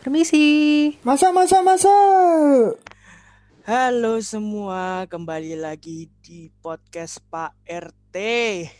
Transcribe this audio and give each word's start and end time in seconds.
Permisi. 0.00 0.44
Masa, 1.04 1.28
masa, 1.28 1.60
masa. 1.60 1.92
Halo 3.68 4.16
semua, 4.24 5.04
kembali 5.06 5.60
lagi 5.60 6.08
di 6.24 6.48
podcast 6.64 7.20
Pak 7.28 7.52
RT. 7.68 8.16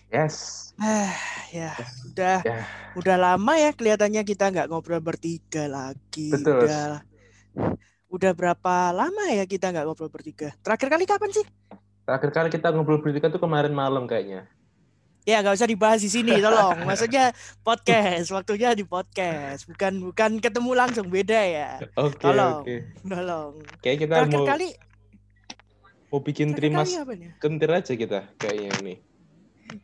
Yes. 0.09 0.73
Ah, 0.81 1.13
ya, 1.53 1.77
udah 2.09 2.41
Ya. 2.41 2.65
udah 2.97 3.17
lama 3.21 3.53
ya 3.61 3.77
kelihatannya 3.77 4.25
kita 4.25 4.49
nggak 4.49 4.73
ngobrol 4.73 5.05
bertiga 5.05 5.69
lagi. 5.69 6.33
Betul. 6.33 6.65
Udah 6.65 7.05
udah 8.11 8.33
berapa 8.33 8.91
lama 8.91 9.25
ya 9.31 9.45
kita 9.45 9.71
nggak 9.71 9.85
ngobrol 9.87 10.09
bertiga? 10.09 10.57
Terakhir 10.65 10.89
kali 10.89 11.05
kapan 11.05 11.31
sih? 11.37 11.45
Terakhir 12.09 12.31
kali 12.33 12.49
kita 12.49 12.73
ngobrol 12.73 13.05
bertiga 13.05 13.29
tuh 13.29 13.39
kemarin 13.39 13.77
malam 13.77 14.09
kayaknya. 14.09 14.49
Ya 15.23 15.45
nggak 15.45 15.53
usah 15.53 15.69
dibahas 15.69 16.01
di 16.01 16.09
sini, 16.09 16.41
tolong. 16.41 16.81
Maksudnya 16.89 17.37
podcast, 17.61 18.33
waktunya 18.33 18.73
di 18.73 18.89
podcast, 18.89 19.69
bukan 19.69 20.01
bukan 20.01 20.31
ketemu 20.41 20.71
langsung 20.73 21.13
beda 21.13 21.41
ya. 21.45 21.71
Oke, 21.93 22.25
Tolong. 22.25 22.65
oke. 22.65 22.77
Tolong. 23.05 23.53
Kayak 23.85 23.99
kita 24.01 24.15
Terakhir 24.17 24.33
mau 24.33 24.45
kali, 24.49 24.69
mau 26.09 26.21
bikin 26.25 26.49
trimas 26.57 26.89
kentir 27.37 27.71
aja 27.71 27.93
kita 27.93 28.21
kayaknya 28.41 28.73
nih. 28.81 28.99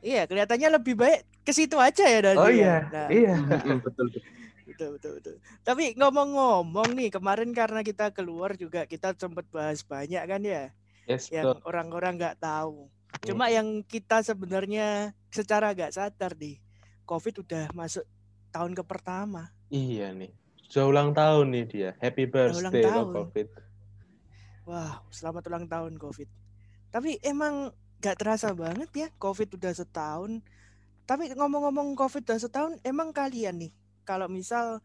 Iya, 0.03 0.27
kelihatannya 0.27 0.69
lebih 0.83 0.99
baik 0.99 1.23
ke 1.47 1.53
situ 1.55 1.79
aja 1.79 2.03
ya 2.03 2.19
dari 2.19 2.39
Oh 2.41 2.51
ya. 2.51 2.51
iya, 2.51 2.77
Nah, 2.91 3.09
iya. 3.13 3.37
betul 3.87 4.11
betul. 4.11 4.23
betul, 4.67 4.89
betul, 4.99 5.13
betul. 5.21 5.35
Tapi 5.63 5.95
ngomong-ngomong 5.95 6.91
nih, 6.97 7.15
kemarin 7.15 7.55
karena 7.55 7.87
kita 7.87 8.11
keluar 8.11 8.59
juga 8.59 8.83
kita 8.83 9.15
sempat 9.15 9.47
bahas 9.53 9.85
banyak 9.87 10.25
kan 10.27 10.43
ya, 10.43 10.75
Yes, 11.07 11.31
yang 11.31 11.61
orang-orang 11.63 12.19
nggak 12.19 12.43
tahu. 12.43 12.91
Hmm. 13.17 13.27
Cuma 13.33 13.49
yang 13.49 13.81
kita 13.85 14.21
sebenarnya 14.21 15.17
secara 15.33 15.73
nggak 15.73 15.97
sadar 15.97 16.37
nih, 16.37 16.61
COVID 17.09 17.35
udah 17.47 17.65
masuk 17.73 18.05
tahun 18.53 18.73
ke 18.77 18.83
pertama. 18.85 19.53
Iya 19.73 20.13
nih. 20.13 20.33
Sudah 20.67 20.87
ulang 20.91 21.11
tahun 21.15 21.47
nih 21.55 21.65
dia. 21.65 21.91
Happy 22.03 22.27
ulang 22.27 22.33
birthday 22.33 22.85
loh 22.85 22.93
tahun. 22.93 23.15
COVID. 23.15 23.49
Wah, 24.67 24.93
selamat 25.15 25.43
ulang 25.47 25.67
tahun 25.71 25.93
COVID. 25.97 26.29
Tapi 26.91 27.23
emang 27.23 27.71
nggak 28.03 28.17
terasa 28.19 28.51
banget 28.53 28.91
ya, 28.93 29.09
COVID 29.17 29.57
udah 29.57 29.73
setahun. 29.73 30.43
Tapi 31.07 31.31
ngomong-ngomong 31.39 31.95
COVID 31.95 32.23
udah 32.27 32.41
setahun, 32.43 32.73
emang 32.83 33.15
kalian 33.15 33.63
nih, 33.63 33.73
kalau 34.03 34.27
misal 34.27 34.83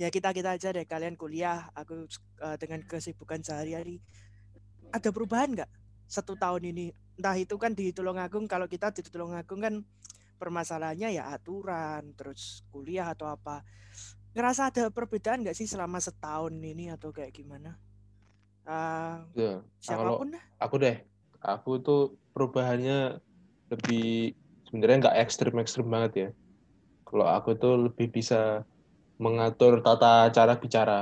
ya 0.00 0.08
kita 0.08 0.32
kita 0.32 0.56
aja 0.56 0.72
deh, 0.72 0.88
kalian 0.88 1.20
kuliah, 1.20 1.68
aku 1.76 2.08
eh, 2.40 2.56
dengan 2.56 2.80
kesibukan 2.88 3.44
sehari-hari, 3.44 4.00
ada 4.88 5.12
perubahan 5.12 5.52
nggak 5.52 5.70
satu 6.10 6.34
tahun 6.34 6.74
ini? 6.74 6.90
Entah 7.14 7.38
itu 7.38 7.54
kan 7.54 7.70
di 7.70 7.94
Tulungagung, 7.94 8.50
kalau 8.50 8.66
kita 8.66 8.90
di 8.90 9.06
Tulungagung 9.06 9.62
kan 9.62 9.74
permasalahannya 10.42 11.14
ya 11.14 11.30
aturan, 11.30 12.16
terus 12.18 12.66
kuliah 12.74 13.14
atau 13.14 13.30
apa. 13.30 13.62
Ngerasa 14.34 14.74
ada 14.74 14.90
perbedaan 14.90 15.46
nggak 15.46 15.54
sih 15.54 15.70
selama 15.70 16.02
setahun 16.02 16.50
ini 16.58 16.90
atau 16.90 17.14
kayak 17.14 17.30
gimana? 17.30 17.78
Tuh. 19.34 19.62
Kalau 19.62 19.62
siapa 19.78 20.10
pun 20.18 20.28
dah. 20.34 20.44
aku 20.62 20.74
deh, 20.82 20.96
aku 21.42 21.70
tuh 21.82 22.02
perubahannya 22.34 23.18
lebih 23.70 24.34
sebenarnya 24.66 24.96
nggak 25.06 25.18
ekstrim-ekstrim 25.26 25.86
banget 25.86 26.12
ya. 26.14 26.28
Kalau 27.06 27.26
aku 27.26 27.58
tuh 27.58 27.90
lebih 27.90 28.10
bisa 28.10 28.62
mengatur 29.18 29.82
tata 29.82 30.30
cara 30.30 30.54
bicara. 30.56 31.00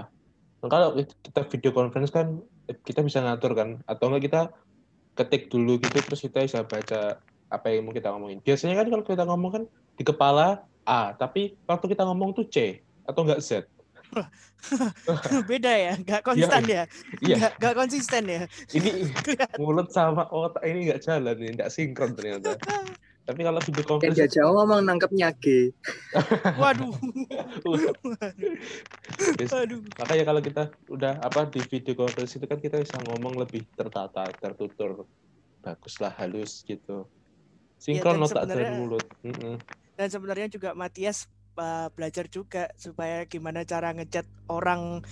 Nah, 0.58 0.68
kalau 0.72 0.96
kita 0.98 1.46
video 1.46 1.70
conference 1.70 2.10
kan 2.10 2.42
eh, 2.66 2.74
kita 2.74 3.04
bisa 3.04 3.22
ngatur 3.22 3.54
kan, 3.54 3.68
atau 3.86 4.10
enggak 4.10 4.24
kita 4.26 4.40
ketik 5.18 5.50
dulu 5.50 5.82
gitu 5.82 5.98
terus 5.98 6.20
kita 6.22 6.46
bisa 6.46 6.62
baca 6.62 7.18
apa 7.48 7.66
yang 7.72 7.88
mau 7.88 7.96
kita 7.96 8.14
ngomongin. 8.14 8.38
Biasanya 8.44 8.78
kan 8.78 8.86
kalau 8.86 9.04
kita 9.04 9.24
ngomong 9.26 9.50
kan 9.50 9.62
di 9.98 10.04
kepala 10.06 10.62
A, 10.86 11.12
tapi 11.16 11.58
waktu 11.66 11.86
kita 11.90 12.06
ngomong 12.06 12.36
tuh 12.36 12.46
C 12.46 12.86
atau 13.02 13.26
enggak 13.26 13.42
Z. 13.42 13.66
beda 15.50 15.68
ya 15.68 15.92
nggak 16.00 16.22
konstan 16.24 16.64
ya 16.64 16.88
Iya, 17.20 17.36
nggak 17.36 17.52
nggak 17.60 17.74
konsisten 17.76 18.24
ya 18.24 18.42
ini 18.72 19.04
mulut 19.60 19.92
sama 19.92 20.24
otak 20.32 20.64
ini 20.64 20.88
nggak 20.88 21.02
jalan 21.04 21.36
nih, 21.36 21.50
nggak 21.60 21.70
sinkron 21.72 22.16
ternyata. 22.16 22.56
Tapi 23.28 23.44
kalau 23.44 23.60
video 23.60 23.84
conference 23.84 24.16
diajak 24.16 24.40
ngomong 24.40 24.80
nangkepnya 24.88 25.28
G. 25.36 25.68
waduh 26.62 26.96
Yes. 29.36 29.52
waduh 29.52 29.84
Makanya 30.00 30.24
kalau 30.24 30.40
kita 30.40 30.62
udah 30.88 31.20
apa 31.20 31.44
di 31.52 31.60
video 31.68 31.92
conference 31.92 32.40
itu 32.40 32.48
kan 32.48 32.56
kita 32.56 32.80
bisa 32.80 32.96
ngomong 33.04 33.36
lebih 33.36 33.68
tertata, 33.76 34.32
tertutur, 34.40 35.04
bagus 35.60 36.00
lah, 36.00 36.08
halus 36.16 36.64
gitu. 36.64 37.04
Sinkron 37.76 38.16
dan 38.16 38.24
otak 38.24 38.44
dan 38.48 38.80
mulut. 38.80 39.04
Dan 39.92 40.08
sebenarnya 40.08 40.48
juga 40.48 40.72
Matias 40.72 41.28
uh, 41.60 41.92
belajar 41.92 42.32
juga 42.32 42.72
supaya 42.80 43.28
gimana 43.28 43.60
cara 43.68 43.92
ngechat 43.92 44.24
orang 44.48 45.04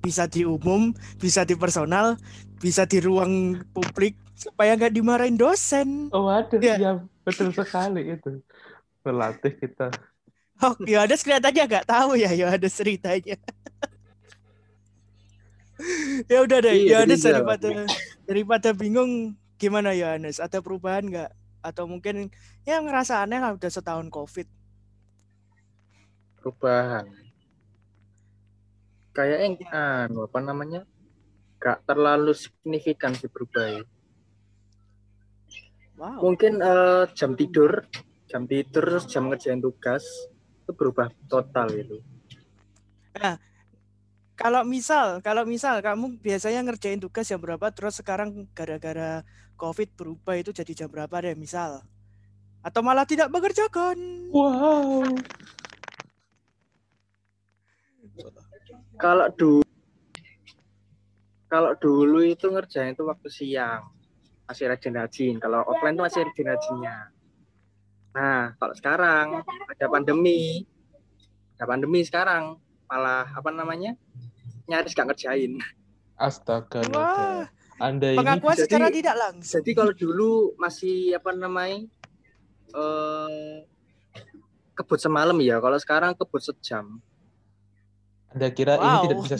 bisa 0.00 0.24
di 0.26 0.48
umum 0.48 0.96
bisa 1.20 1.44
di 1.44 1.52
personal 1.54 2.16
bisa 2.56 2.88
di 2.88 3.04
ruang 3.04 3.60
publik 3.76 4.16
supaya 4.32 4.72
nggak 4.72 4.96
dimarahin 4.96 5.36
dosen 5.36 6.08
Oh 6.16 6.24
waduh, 6.24 6.56
Iya. 6.56 6.76
ya 6.80 6.92
betul 7.30 7.50
sekali 7.54 8.02
itu. 8.10 8.42
Berlatih 9.00 9.54
kita. 9.56 9.88
oh 10.60 10.76
Yohanes 10.84 11.24
kelihatannya 11.24 11.64
nggak 11.64 11.86
tahu 11.88 12.20
ya 12.20 12.28
Yohanes 12.36 12.76
ceritanya 12.76 13.40
ya 16.28 16.38
udah 16.44 16.58
deh 16.60 16.76
Iya, 16.76 17.00
Yohanes 17.00 17.24
beda. 17.24 17.32
daripada 17.32 17.68
daripada 18.28 18.68
bingung 18.76 19.32
gimana 19.56 19.96
Yohanes 19.96 20.36
ada 20.36 20.60
perubahan 20.60 21.08
nggak 21.08 21.30
atau 21.64 21.88
mungkin 21.88 22.28
ya 22.64 22.76
ngerasa 22.80 23.24
aneh 23.24 23.40
lah 23.40 23.56
udah 23.56 23.70
setahun 23.72 24.12
covid 24.12 24.44
Perubahan. 26.40 27.04
Kayaknya 29.12 29.68
anu 30.08 30.24
apa 30.24 30.40
namanya? 30.40 30.88
Gak 31.60 31.84
terlalu 31.84 32.32
signifikan 32.32 33.12
sih 33.12 33.28
perubahan. 33.28 33.84
Wow 36.00 36.16
Mungkin 36.16 36.64
eh, 36.64 37.04
jam 37.12 37.36
tidur, 37.36 37.84
jam 38.24 38.48
tidur 38.48 38.82
terus 38.88 39.04
jam 39.04 39.28
ngerjain 39.28 39.60
tugas 39.60 40.00
itu 40.64 40.72
berubah 40.72 41.12
total 41.28 41.68
gitu. 41.76 42.00
Kalau 44.40 44.64
misal, 44.64 45.20
kalau 45.20 45.44
misal 45.44 45.84
kamu 45.84 46.16
biasanya 46.16 46.64
ngerjain 46.64 46.96
tugas 46.96 47.28
jam 47.28 47.36
berapa, 47.36 47.68
terus 47.76 48.00
sekarang 48.00 48.48
gara-gara 48.56 49.20
COVID 49.60 49.92
berubah 49.92 50.40
itu 50.40 50.56
jadi 50.56 50.72
jam 50.72 50.88
berapa 50.88 51.12
deh, 51.20 51.36
misal. 51.36 51.84
Atau 52.64 52.80
malah 52.80 53.04
tidak 53.04 53.28
mengerjakan. 53.28 54.00
Wow. 54.32 55.04
Kalau 58.96 59.28
dulu 59.36 59.64
kalau 61.50 61.74
dulu 61.76 62.22
itu 62.22 62.46
ngerjain 62.46 62.94
itu 62.94 63.02
waktu 63.02 63.28
siang 63.28 63.90
masih 64.50 64.66
rajin-rajin. 64.66 65.38
Kalau 65.38 65.62
offline 65.62 65.94
itu 65.94 66.02
masih 66.02 66.20
rajin-rajinnya. 66.26 66.96
Nah, 68.10 68.58
kalau 68.58 68.74
sekarang 68.74 69.26
ada 69.46 69.86
pandemi, 69.86 70.66
ada 71.54 71.64
pandemi 71.70 72.02
sekarang 72.02 72.58
malah 72.90 73.30
apa 73.30 73.54
namanya 73.54 73.94
nyaris 74.66 74.90
gak 74.98 75.06
ngerjain. 75.14 75.62
Astaga. 76.18 76.82
Wah. 76.90 77.46
Anda 77.80 78.12
ini 78.12 78.18
pengakuan 78.20 78.58
jadi- 78.58 78.64
secara 78.66 78.86
tidak 78.92 79.16
langsung. 79.16 79.56
Jadi 79.62 79.70
kalau 79.72 79.92
dulu 79.96 80.30
masih 80.60 81.16
apa 81.16 81.30
namanya 81.32 81.86
eh 82.76 83.64
kebut 84.76 85.00
semalam 85.00 85.38
ya. 85.40 85.56
Kalau 85.62 85.78
sekarang 85.80 86.12
kebut 86.12 86.42
sejam. 86.44 87.00
Anda 88.30 88.46
kira 88.54 88.78
ini 88.78 88.84
Wow. 88.84 89.02
tidak 89.08 89.18
bisa 89.24 89.36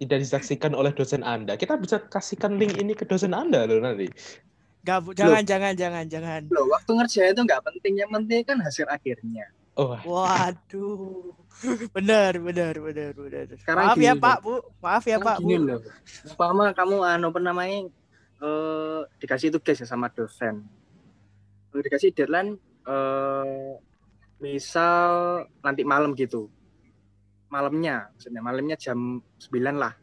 tidak 0.00 0.18
disaksikan 0.24 0.72
oleh 0.74 0.90
dosen 0.96 1.22
Anda. 1.22 1.54
Kita 1.54 1.76
bisa 1.76 2.02
kasihkan 2.02 2.56
link 2.56 2.74
ini 2.80 2.96
ke 2.96 3.04
dosen 3.06 3.36
Anda 3.36 3.68
loh 3.68 3.78
nanti. 3.84 4.08
Gak, 4.84 5.16
jangan, 5.16 5.42
jangan, 5.48 5.72
jangan, 5.72 6.04
jangan. 6.04 6.40
Loh, 6.52 6.68
waktu 6.68 6.90
ngerjain 6.92 7.32
itu 7.32 7.40
nggak 7.40 7.62
penting, 7.64 7.92
yang 8.04 8.10
penting 8.12 8.44
kan 8.44 8.60
hasil 8.60 8.84
akhirnya. 8.84 9.48
Oh, 9.74 9.96
Waduh, 9.96 11.34
benar, 11.96 12.38
benar, 12.38 12.78
benar, 12.78 13.10
benar. 13.16 13.44
Sekarang 13.58 13.90
Maaf 13.90 13.98
ya 13.98 14.12
gini, 14.14 14.22
Pak, 14.22 14.36
Bu. 14.44 14.54
Maaf 14.78 15.04
ya 15.08 15.18
Kan 15.18 15.26
Pak, 15.26 15.36
Bu. 15.40 15.48
loh. 15.56 15.80
Umpama 16.30 16.64
kamu 16.76 16.96
anu 17.00 17.26
apa 17.32 17.40
namanya 17.42 17.78
eh 18.44 19.00
dikasih 19.18 19.50
tugas 19.50 19.80
ya 19.80 19.88
sama 19.88 20.12
dosen. 20.12 20.62
Kalau 21.72 21.82
dikasih 21.82 22.12
deadline 22.14 22.60
eh 22.86 23.72
misal 24.38 25.08
nanti 25.64 25.82
malam 25.82 26.12
gitu. 26.14 26.52
Malamnya, 27.50 28.12
maksudnya 28.14 28.42
malamnya 28.44 28.76
jam 28.76 29.22
9 29.40 29.74
lah. 29.74 29.94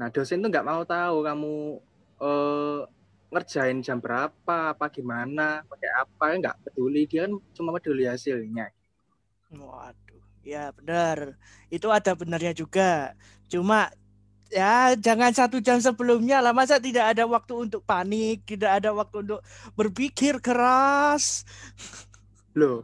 Nah, 0.00 0.08
dosen 0.08 0.40
tuh 0.40 0.48
nggak 0.48 0.66
mau 0.66 0.82
tahu 0.82 1.16
kamu 1.22 1.54
eh 2.24 2.80
ngerjain 3.30 3.78
jam 3.80 4.02
berapa, 4.02 4.74
apa 4.74 4.84
gimana, 4.90 5.62
pakai 5.64 5.90
apa, 5.94 6.24
nggak 6.36 6.56
peduli. 6.66 7.06
Dia 7.06 7.30
kan 7.30 7.32
cuma 7.54 7.70
peduli 7.78 8.04
hasilnya. 8.04 8.68
Waduh, 9.54 10.22
ya 10.42 10.74
benar. 10.74 11.38
Itu 11.70 11.88
ada 11.94 12.12
benarnya 12.18 12.50
juga. 12.54 13.14
Cuma 13.46 13.90
ya 14.50 14.98
jangan 14.98 15.30
satu 15.30 15.62
jam 15.62 15.78
sebelumnya 15.78 16.42
lah. 16.42 16.50
Masa 16.50 16.82
tidak 16.82 17.14
ada 17.14 17.24
waktu 17.24 17.70
untuk 17.70 17.86
panik, 17.86 18.42
tidak 18.46 18.82
ada 18.82 18.90
waktu 18.90 19.30
untuk 19.30 19.40
berpikir 19.78 20.42
keras. 20.42 21.46
Loh, 22.58 22.82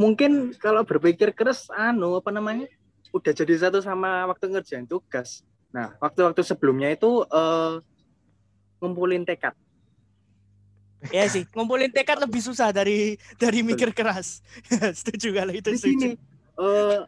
mungkin 0.00 0.56
kalau 0.56 0.80
berpikir 0.82 1.36
keras 1.36 1.68
anu 1.76 2.16
apa 2.16 2.32
namanya 2.32 2.68
udah 3.12 3.32
jadi 3.36 3.68
satu 3.68 3.84
sama 3.84 4.24
waktu 4.32 4.48
ngerjain 4.48 4.88
tugas. 4.88 5.44
Nah, 5.70 5.94
waktu-waktu 6.02 6.42
sebelumnya 6.42 6.90
itu 6.90 7.22
eh, 7.30 7.78
ngumpulin 8.80 9.22
tekad. 9.28 9.54
Ya 11.08 11.24
sih, 11.32 11.48
ngumpulin 11.56 11.88
tekad 11.88 12.20
lebih 12.20 12.44
susah 12.44 12.72
dari 12.72 13.16
dari 13.40 13.64
mikir 13.64 13.92
keras. 13.96 14.44
setuju 14.98 15.32
kalau 15.32 15.52
itu 15.56 15.72
Di 15.72 15.78
setuju. 15.80 15.96
sini 15.96 16.10
eh 16.60 17.00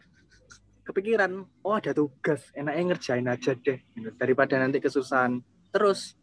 kepikiran, 0.83 1.45
oh 1.63 1.75
ada 1.77 1.93
tugas, 1.93 2.49
enaknya 2.57 2.83
ngerjain 2.93 3.27
aja 3.29 3.53
deh, 3.55 3.79
gitu. 3.95 4.11
daripada 4.17 4.57
nanti 4.57 4.81
kesusahan. 4.81 5.39
Terus 5.71 6.17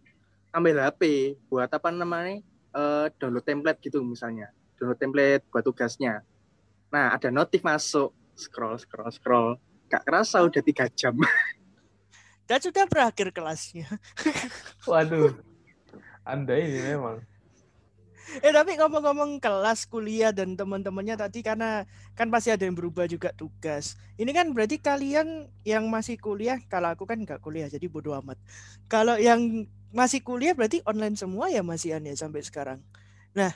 ambil 0.50 0.82
HP 0.82 1.34
buat 1.48 1.70
apa 1.70 1.94
namanya 1.94 2.42
eh, 2.74 3.06
download 3.22 3.46
template 3.46 3.80
gitu 3.86 4.02
misalnya, 4.02 4.50
download 4.82 4.98
template 4.98 5.46
buat 5.54 5.62
tugasnya. 5.62 6.26
Nah 6.90 7.14
ada 7.14 7.30
notif 7.30 7.62
masuk, 7.62 8.10
scroll 8.34 8.82
scroll 8.82 9.14
scroll, 9.14 9.50
gak 9.94 10.02
kerasa 10.10 10.42
udah 10.42 10.62
tiga 10.66 10.90
jam. 10.90 11.14
Dan 12.50 12.60
sudah 12.66 12.90
berakhir 12.90 13.30
kelasnya. 13.30 13.86
Waduh. 14.90 15.38
Anda 16.26 16.58
ini 16.58 16.82
memang. 16.82 17.22
Eh 18.42 18.54
tapi 18.54 18.78
ngomong-ngomong 18.78 19.42
kelas 19.42 19.90
kuliah 19.90 20.30
dan 20.30 20.54
teman-temannya 20.54 21.18
tadi 21.18 21.42
karena 21.42 21.90
kan 22.14 22.30
pasti 22.30 22.54
ada 22.54 22.62
yang 22.62 22.78
berubah 22.78 23.10
juga 23.10 23.34
tugas. 23.34 23.98
Ini 24.22 24.30
kan 24.30 24.54
berarti 24.54 24.78
kalian 24.78 25.50
yang 25.66 25.90
masih 25.90 26.22
kuliah, 26.22 26.62
kalau 26.70 26.94
aku 26.94 27.10
kan 27.10 27.18
nggak 27.26 27.42
kuliah 27.42 27.66
jadi 27.66 27.90
bodo 27.90 28.14
amat. 28.22 28.38
Kalau 28.86 29.18
yang 29.18 29.66
masih 29.90 30.22
kuliah 30.22 30.54
berarti 30.54 30.86
online 30.86 31.18
semua 31.18 31.50
ya 31.50 31.66
masihan 31.66 32.06
ya 32.06 32.14
sampai 32.14 32.46
sekarang. 32.46 32.86
Nah 33.34 33.50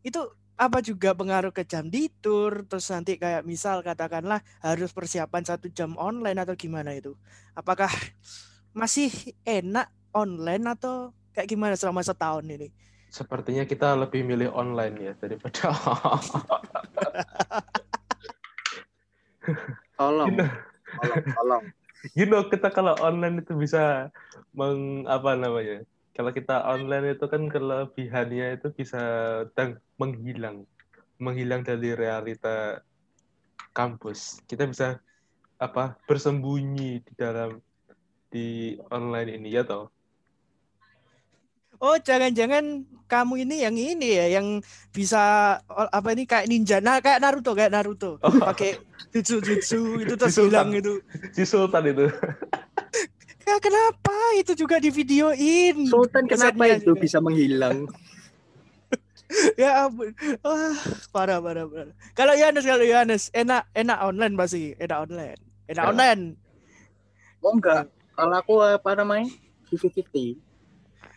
itu 0.00 0.20
apa 0.54 0.78
juga 0.78 1.10
pengaruh 1.18 1.50
ke 1.50 1.66
jam 1.66 1.90
tidur 1.90 2.62
terus 2.70 2.86
nanti 2.94 3.18
kayak 3.18 3.42
misal 3.42 3.82
katakanlah 3.82 4.38
harus 4.62 4.94
persiapan 4.94 5.42
satu 5.42 5.66
jam 5.70 5.98
online 5.98 6.38
atau 6.38 6.54
gimana 6.54 6.94
itu? 6.94 7.18
Apakah 7.58 7.90
masih 8.70 9.10
enak 9.42 9.90
online 10.14 10.62
atau 10.70 11.10
kayak 11.34 11.50
gimana 11.50 11.74
selama 11.74 12.06
setahun 12.06 12.46
ini? 12.46 12.70
Sepertinya 13.10 13.62
kita 13.66 13.94
lebih 13.94 14.26
milih 14.26 14.50
online 14.54 14.94
ya 14.98 15.12
daripada 15.18 15.70
Tolong, 19.94 20.34
tolong, 20.98 21.22
tolong. 21.36 21.64
you 22.18 22.26
know 22.26 22.42
kita 22.48 22.72
kalau 22.72 22.96
online 22.98 23.44
itu 23.44 23.54
bisa 23.54 24.08
meng 24.56 25.04
apa 25.06 25.36
namanya 25.36 25.84
kalau 26.14 26.30
kita 26.30 26.62
online 26.62 27.18
itu 27.18 27.26
kan 27.26 27.50
kelebihannya 27.50 28.62
itu 28.62 28.70
bisa 28.70 29.02
menghilang. 29.98 30.62
Menghilang 31.18 31.66
dari 31.66 31.90
realita 31.90 32.86
kampus. 33.74 34.38
Kita 34.46 34.70
bisa 34.70 35.02
apa 35.58 35.98
bersembunyi 36.06 37.02
di 37.02 37.12
dalam 37.18 37.58
di 38.30 38.78
online 38.94 39.38
ini 39.42 39.50
ya 39.50 39.66
toh? 39.66 39.90
Oh, 41.82 41.98
jangan-jangan 41.98 42.86
kamu 43.10 43.44
ini 43.44 43.66
yang 43.66 43.76
ini 43.76 44.08
ya, 44.16 44.40
yang 44.40 44.62
bisa 44.94 45.58
oh, 45.66 45.90
apa 45.90 46.14
ini 46.14 46.24
kayak 46.24 46.46
ninja, 46.48 46.78
nah 46.78 47.02
kayak 47.02 47.20
Naruto, 47.20 47.52
kayak 47.52 47.74
Naruto, 47.74 48.16
Oh. 48.22 48.30
pakai 48.40 48.78
jutsu-jutsu 49.12 50.00
itu 50.00 50.14
terus 50.16 50.38
hilang 50.38 50.72
itu. 50.72 51.02
si 51.34 51.44
Sultan 51.44 51.84
itu 51.90 52.06
Ya 53.44 53.56
kenapa 53.60 54.14
itu 54.34 54.52
juga 54.56 54.80
di 54.80 54.88
videoin? 54.88 55.84
Sultan 55.84 56.24
kenapa 56.24 56.64
itu 56.66 56.92
juga. 56.92 57.00
bisa 57.00 57.18
menghilang? 57.20 57.84
Ya 59.58 59.88
ampun, 59.88 60.12
wah 60.46 60.76
parah 61.10 61.40
parah 61.42 61.66
parah. 61.66 61.90
Kalau 62.12 62.36
Yohanes, 62.36 62.62
kalau 62.62 62.84
Yohanes, 62.86 63.32
enak 63.34 63.66
enak 63.74 63.98
online 63.98 64.34
pasti, 64.36 64.76
enak 64.78 64.98
online, 65.00 65.40
enak 65.66 65.82
Ya. 65.82 65.88
online. 65.90 66.22
Oh 67.40 67.50
enggak, 67.50 67.88
kalau 68.14 68.36
aku 68.36 68.54
apa 68.62 68.90
namanya? 68.94 69.26
50-50. 69.66 70.38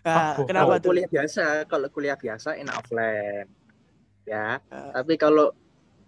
Nah, 0.02 0.34
Aku- 0.34 0.48
kenapa 0.50 0.66
Kalau 0.66 0.82
tuh? 0.82 0.90
kuliah 0.96 1.10
biasa, 1.12 1.44
kalau 1.68 1.88
kuliah 1.92 2.18
biasa 2.18 2.58
enak 2.58 2.76
offline. 2.80 3.48
Ya, 4.26 4.64
Ah. 4.72 4.98
tapi 4.98 5.14
kalau 5.20 5.54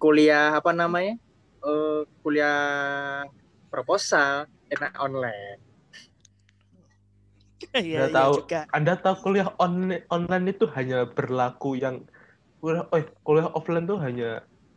kuliah 0.01 0.56
apa 0.56 0.71
namanya? 0.71 1.13
Eh 1.62 2.01
kuliah 2.25 2.57
proposal 3.69 4.50
enak 4.71 4.98
online. 4.98 5.62
Iya, 7.77 8.00
Udah 8.01 8.10
iya 8.10 8.18
tahu. 8.18 8.33
juga. 8.42 8.62
Anda 8.74 8.94
tahu 8.98 9.16
kuliah 9.21 9.50
online 9.62 10.04
online 10.10 10.45
itu 10.50 10.66
hanya 10.74 11.06
berlaku 11.06 11.77
yang 11.77 12.01
kuliah 12.60 12.83
oh, 12.89 13.04
kuliah 13.21 13.50
offline 13.54 13.86
itu 13.86 13.98
hanya 14.01 14.30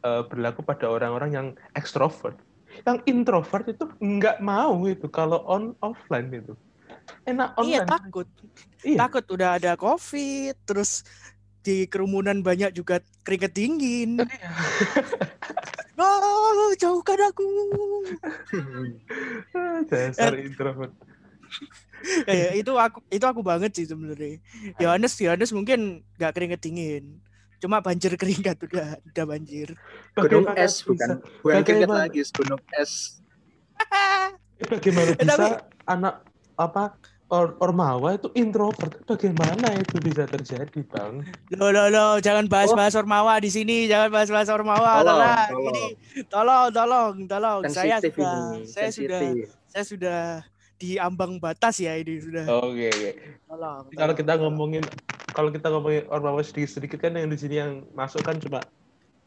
eh, 0.05 0.23
berlaku 0.29 0.61
pada 0.61 0.93
orang-orang 0.93 1.31
yang 1.33 1.47
ekstrovert. 1.73 2.37
Yang 2.85 2.99
introvert 3.09 3.65
itu 3.69 3.85
nggak 3.97 4.41
mau 4.45 4.85
itu 4.85 5.09
kalau 5.09 5.41
on 5.49 5.73
offline 5.81 6.29
itu. 6.33 6.53
Enak 7.25 7.57
Iya 7.59 7.83
online. 7.85 7.89
takut. 7.89 8.29
Iya. 8.83 8.99
takut 9.07 9.25
udah 9.31 9.57
ada 9.63 9.73
covid 9.79 10.59
terus 10.67 11.07
di 11.63 11.87
kerumunan 11.87 12.43
banyak 12.43 12.75
juga 12.75 12.99
keringet 13.23 13.55
dingin 13.55 14.19
Iya. 14.27 14.51
oh 16.03 16.71
jauhkan 16.75 17.21
aku 17.31 17.47
Dasar 19.87 20.35
introvert. 20.35 20.91
ya, 22.29 22.35
ya, 22.35 22.51
itu 22.57 22.73
aku 22.75 22.99
itu 23.09 23.23
aku 23.23 23.41
banget 23.41 23.71
sih 23.73 23.87
sebenarnya. 23.87 24.41
Yohanes 24.79 25.15
Yohanes 25.17 25.51
mungkin 25.51 26.03
nggak 26.17 26.33
keringet 26.33 26.61
dingin. 26.61 27.23
Cuma 27.63 27.79
banjir 27.79 28.11
keringat 28.19 28.59
udah 28.59 28.99
udah 28.99 29.25
banjir. 29.25 29.79
Gunung 30.19 30.51
Bagaimana 30.51 30.59
es 30.59 30.83
bisa- 30.83 31.23
bukan 31.43 31.63
bagaimana- 31.63 32.03
lagi, 32.07 32.21
gunung 32.35 32.63
es. 32.75 33.23
Bagaimana 34.63 35.11
bisa 35.15 35.27
tapi- 35.35 35.59
anak 35.87 36.15
apa 36.55 36.85
or, 37.27 37.57
ormawa 37.59 38.15
itu 38.15 38.29
introvert? 38.35 39.03
Bagaimana 39.07 39.75
itu 39.75 39.97
bisa 39.99 40.23
terjadi, 40.27 40.81
Bang? 40.87 41.23
lo 41.51 41.71
lo 41.71 41.89
lo 41.89 42.07
jangan 42.19 42.47
bahas-bahas 42.47 42.95
ormawa 42.95 43.39
di 43.39 43.51
sini. 43.51 43.87
Jangan 43.87 44.11
bahas-bahas 44.11 44.51
ormawa. 44.51 45.03
Tolong, 45.03 45.07
tolong 45.07 45.47
tolong. 45.49 45.65
ini 45.67 45.85
tolong 46.29 46.67
tolong 46.71 47.13
tolong. 47.27 47.61
Saya 47.71 47.99
sudah 47.99 48.13
ini, 48.55 48.67
saya 48.67 48.91
sudah 48.91 49.21
saya 49.67 49.85
sudah 49.87 50.21
di 50.83 50.99
ambang 50.99 51.39
batas 51.39 51.79
ya 51.79 51.95
ini 51.95 52.19
sudah 52.19 52.43
Oke, 52.59 52.91
oke. 52.91 53.11
tolong 53.47 53.87
Kalau 53.95 54.15
kita 54.19 54.33
tolong. 54.35 54.43
ngomongin 54.51 54.83
kalau 55.31 55.49
kita 55.49 55.71
ngomongin 55.71 56.05
ormawa 56.11 56.43
sedikit-sedikit 56.43 56.99
kan 56.99 57.15
yang 57.15 57.31
di 57.31 57.39
sini 57.39 57.57
yang 57.57 57.87
masuk 57.95 58.21
kan 58.21 58.43
cuma 58.43 58.59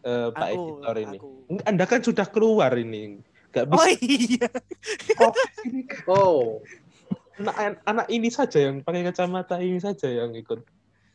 eh, 0.04 0.28
Pak 0.30 0.50
aku 0.52 0.84
editor 0.84 0.96
ini. 1.00 1.18
aku 1.18 1.30
Anda 1.64 1.86
kan 1.88 2.04
sudah 2.04 2.28
keluar 2.28 2.76
ini. 2.76 3.24
Gak 3.50 3.72
bisa 3.72 3.80
oh 3.80 3.88
iya 3.88 4.48
podcast 5.16 5.56
ini. 5.64 5.82
Oh, 6.06 6.60
Anak, 7.36 7.56
anak 7.84 8.08
ini 8.08 8.28
saja 8.28 8.60
yang 8.64 8.80
pakai 8.80 9.04
kacamata 9.04 9.60
ini 9.60 9.80
saja 9.80 10.08
yang 10.08 10.36
ikut 10.36 10.60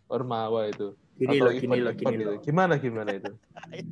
ormawa 0.07 0.69
itu. 0.69 0.97
gini 1.17 1.37
Atau 1.37 1.45
loh, 1.45 1.53
gini 1.53 1.77
loh, 1.79 1.93
gini 1.93 2.15
itu. 2.17 2.25
loh. 2.25 2.37
Gimana 2.41 2.75
gimana 2.77 3.11
itu? 3.13 3.33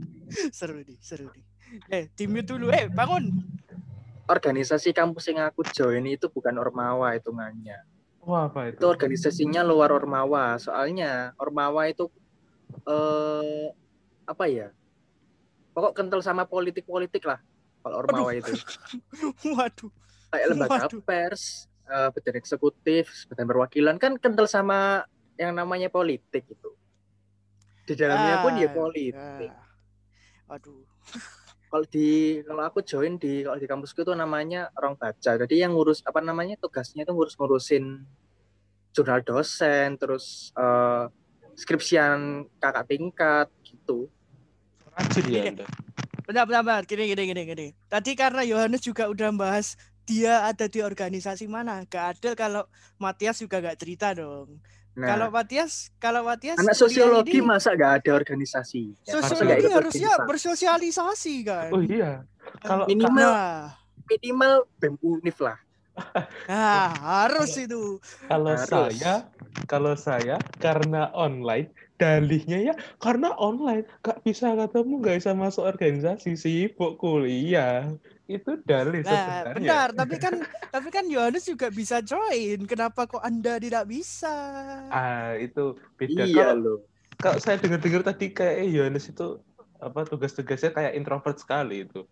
seru 0.56 0.80
nih 0.80 0.96
seru 1.00 1.28
nih 1.28 1.44
eh 1.92 2.04
tim 2.16 2.32
mute 2.32 2.48
dulu 2.48 2.72
eh 2.72 2.88
bangun 2.88 3.28
Organisasi 4.28 4.92
kampus 4.92 5.32
yang 5.32 5.40
aku 5.48 5.64
join 5.72 6.04
itu 6.04 6.28
bukan 6.28 6.52
ormawa 6.60 7.16
hitungannya. 7.16 7.80
Wah, 8.20 8.52
apa 8.52 8.68
itu? 8.68 8.76
Itu 8.76 8.86
organisasinya 8.86 9.64
luar 9.64 9.88
ormawa. 9.88 10.60
Soalnya 10.60 11.32
ormawa 11.40 11.88
itu 11.88 12.12
eh 12.84 13.72
apa 14.28 14.44
ya? 14.46 14.68
Pokok 15.72 15.96
kental 15.96 16.20
sama 16.20 16.44
politik-politik 16.44 17.24
lah. 17.24 17.40
Kalau 17.80 18.04
ormawa 18.04 18.36
itu 18.36 18.52
waduh 19.56 19.88
kayak 20.28 20.46
lembaga 20.52 20.76
Waduh. 20.92 21.00
pers, 21.00 21.64
eh 21.88 22.08
badan 22.12 22.36
eksekutif, 22.36 23.24
badan 23.32 23.48
perwakilan 23.48 23.96
kan 23.96 24.20
kental 24.20 24.44
sama 24.44 25.08
yang 25.40 25.56
namanya 25.56 25.88
politik 25.88 26.44
itu. 26.44 26.70
Di 27.88 27.96
dalamnya 27.96 28.44
pun 28.44 28.52
ya 28.60 28.68
Ah, 28.68 28.74
politik. 28.76 29.48
ah. 29.48 29.64
waduh 30.52 30.84
kalau 31.68 31.84
di 31.84 32.40
kalau 32.44 32.62
aku 32.64 32.80
join 32.80 33.20
di 33.20 33.44
kalau 33.44 33.60
di 33.60 33.68
kampusku 33.68 34.00
itu 34.02 34.12
namanya 34.16 34.72
orang 34.76 34.96
baca. 34.96 35.36
Jadi 35.36 35.54
yang 35.60 35.76
ngurus 35.76 36.00
apa 36.02 36.24
namanya 36.24 36.56
tugasnya 36.56 37.04
itu 37.04 37.12
ngurus 37.12 37.36
ngurusin 37.36 38.02
jurnal 38.96 39.20
dosen 39.20 40.00
terus 40.00 40.50
eh, 40.56 41.04
skripsian 41.54 42.48
kakak 42.56 42.88
tingkat 42.88 43.46
gitu. 43.62 44.08
Rajin 44.96 45.24
ya. 45.28 45.42
Anda. 45.52 45.66
bentar 46.24 46.44
bentar 46.48 46.62
bentar. 46.64 46.82
Gini 46.88 47.04
gini 47.12 47.22
gini 47.28 47.42
gini. 47.44 47.66
Tadi 47.86 48.10
karena 48.16 48.42
Yohanes 48.42 48.80
juga 48.80 49.06
udah 49.12 49.28
bahas 49.36 49.76
dia 50.08 50.48
ada 50.48 50.64
di 50.66 50.80
organisasi 50.80 51.44
mana. 51.46 51.84
Gak 51.84 52.16
adil 52.16 52.32
kalau 52.32 52.64
Matias 52.96 53.44
juga 53.44 53.60
gak 53.60 53.76
cerita 53.76 54.16
dong 54.16 54.56
nah 54.98 55.14
kalau 55.14 55.28
Matias 55.30 55.94
kalau 56.02 56.26
Matias 56.26 56.58
anak 56.58 56.74
sosiologi 56.74 57.38
ini- 57.38 57.46
masa 57.46 57.78
nggak 57.78 58.02
ada 58.02 58.10
organisasi? 58.18 58.98
Ya, 59.06 59.22
sosiologi 59.22 59.70
harusnya 59.70 60.10
bersosialisasi 60.26 61.34
kan? 61.46 61.70
Oh 61.70 61.78
iya. 61.78 62.26
Kalau 62.66 62.90
minimal 62.90 63.30
nah, 63.30 63.78
minimal 64.10 64.66
bem 64.82 64.94
unif 64.98 65.38
lah. 65.38 65.54
Nah 66.50 66.94
harus 66.98 67.54
itu. 67.58 68.02
Kalau 68.26 68.54
Harus. 68.54 68.70
saya 68.70 69.14
kalau 69.70 69.94
saya 69.94 70.36
karena 70.58 71.10
online 71.14 71.70
dalihnya 71.98 72.72
ya 72.72 72.74
karena 73.02 73.34
online. 73.38 73.86
Gak 74.02 74.22
bisa 74.22 74.54
ketemu 74.54 75.02
gak 75.02 75.16
bisa 75.22 75.32
masuk 75.34 75.66
organisasi 75.66 76.38
sibuk 76.38 76.98
kuliah 76.98 77.90
itu 78.28 78.60
dalih 78.62 79.00
Nah, 79.00 79.08
sebenarnya 79.08 79.54
benar, 79.56 79.88
tapi 79.90 80.16
kan 80.24 80.34
tapi 80.68 80.88
kan 80.88 81.04
Yohanes 81.04 81.42
juga 81.42 81.68
bisa 81.68 81.98
join. 82.00 82.60
Kenapa 82.62 83.04
kok 83.04 83.18
Anda 83.18 83.56
tidak 83.56 83.84
bisa? 83.84 84.28
ah 84.86 85.32
itu 85.34 85.74
beda 85.96 86.22
Iya 86.22 86.34
kalau 86.46 86.54
loh. 86.54 86.78
kalau 87.16 87.40
saya 87.40 87.56
dengar-dengar 87.56 88.04
tadi 88.04 88.30
kayak 88.30 88.56
eh, 88.62 88.70
Yohanes 88.70 89.08
itu 89.08 89.40
apa 89.74 90.04
tugas-tugasnya 90.04 90.70
kayak 90.70 90.92
introvert 90.92 91.36
sekali 91.36 91.82
itu 91.82 92.04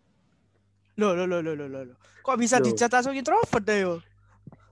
Loh, 0.96 1.12
loh, 1.12 1.28
loh, 1.28 1.44
loh, 1.44 1.52
loh, 1.54 1.68
loh. 1.68 1.96
Kok 2.22 2.40
bisa 2.40 2.56
dicat 2.58 2.88
langsung 2.88 3.12
introvert 3.12 3.60
deh, 3.60 3.78
yo? 3.78 3.94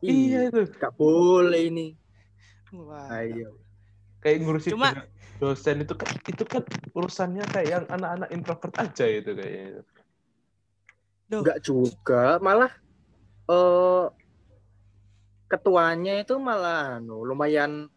iya 0.00 0.48
itu 0.48 0.64
Gak 0.72 0.96
boleh 0.96 1.68
ini. 1.68 1.92
Wah. 2.72 3.06
Ayo. 3.14 3.60
kayak 4.18 4.40
ngurusin 4.40 4.72
Cuma- 4.72 5.04
dosen 5.36 5.76
itu 5.78 5.92
kan 5.92 6.08
itu 6.24 6.44
kan 6.44 6.62
urusannya 6.90 7.44
kayak 7.46 7.68
yang 7.68 7.84
anak-anak 7.86 8.28
introvert 8.30 8.72
aja 8.78 9.04
itu 9.04 9.30
kayaknya 9.30 9.84
Enggak 11.32 11.58
juga, 11.64 12.36
malah 12.38 12.72
eh 13.48 14.06
ketuanya 15.48 16.20
itu 16.20 16.34
malah 16.36 17.00
anu, 17.00 17.24
lumayan 17.24 17.88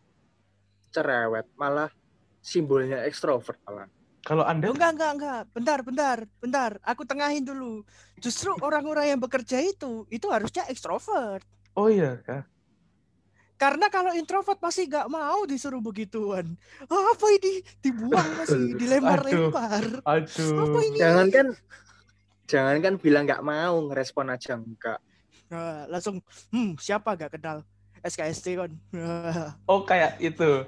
cerewet, 0.92 1.48
malah 1.60 1.92
simbolnya 2.40 3.04
ekstrovert 3.04 3.60
malah. 3.68 3.88
kalau 4.24 4.44
anda 4.44 4.72
enggak, 4.72 4.92
enggak, 4.96 5.12
enggak. 5.16 5.42
Bentar, 5.56 5.80
bentar, 5.84 6.18
bentar. 6.44 6.72
Aku 6.84 7.08
tengahin 7.08 7.48
dulu. 7.48 7.88
Justru 8.20 8.52
orang-orang 8.60 9.16
yang 9.16 9.20
bekerja 9.24 9.64
itu, 9.64 10.04
itu 10.12 10.28
harusnya 10.28 10.68
ekstrovert. 10.68 11.44
oh 11.78 11.88
iya 11.88 12.20
kak 12.26 12.44
Karena 13.58 13.90
kalau 13.90 14.14
introvert 14.14 14.62
pasti 14.62 14.86
nggak 14.86 15.10
mau 15.10 15.42
disuruh 15.50 15.82
begituan. 15.82 16.54
Ah, 16.86 17.10
apa 17.10 17.26
ini? 17.42 17.66
Dibuang 17.82 18.38
masih, 18.38 18.74
dilempar-lempar. 18.82 20.06
Apa 20.06 20.22
aduh 20.22 20.78
ini? 20.86 20.98
Jangan 21.02 21.28
kan 21.34 21.48
jangan 22.48 22.80
kan 22.80 22.94
bilang 22.96 23.28
nggak 23.28 23.44
mau 23.44 23.76
ngerespon 23.92 24.32
aja 24.32 24.56
enggak. 24.56 25.00
Nah, 25.48 25.88
langsung, 25.88 26.20
hmm, 26.52 26.76
siapa 26.76 27.16
gak 27.16 27.40
kenal? 27.40 27.64
SKST 28.04 28.56
kan. 28.56 28.72
oh 29.72 29.84
kayak 29.84 30.20
itu 30.20 30.64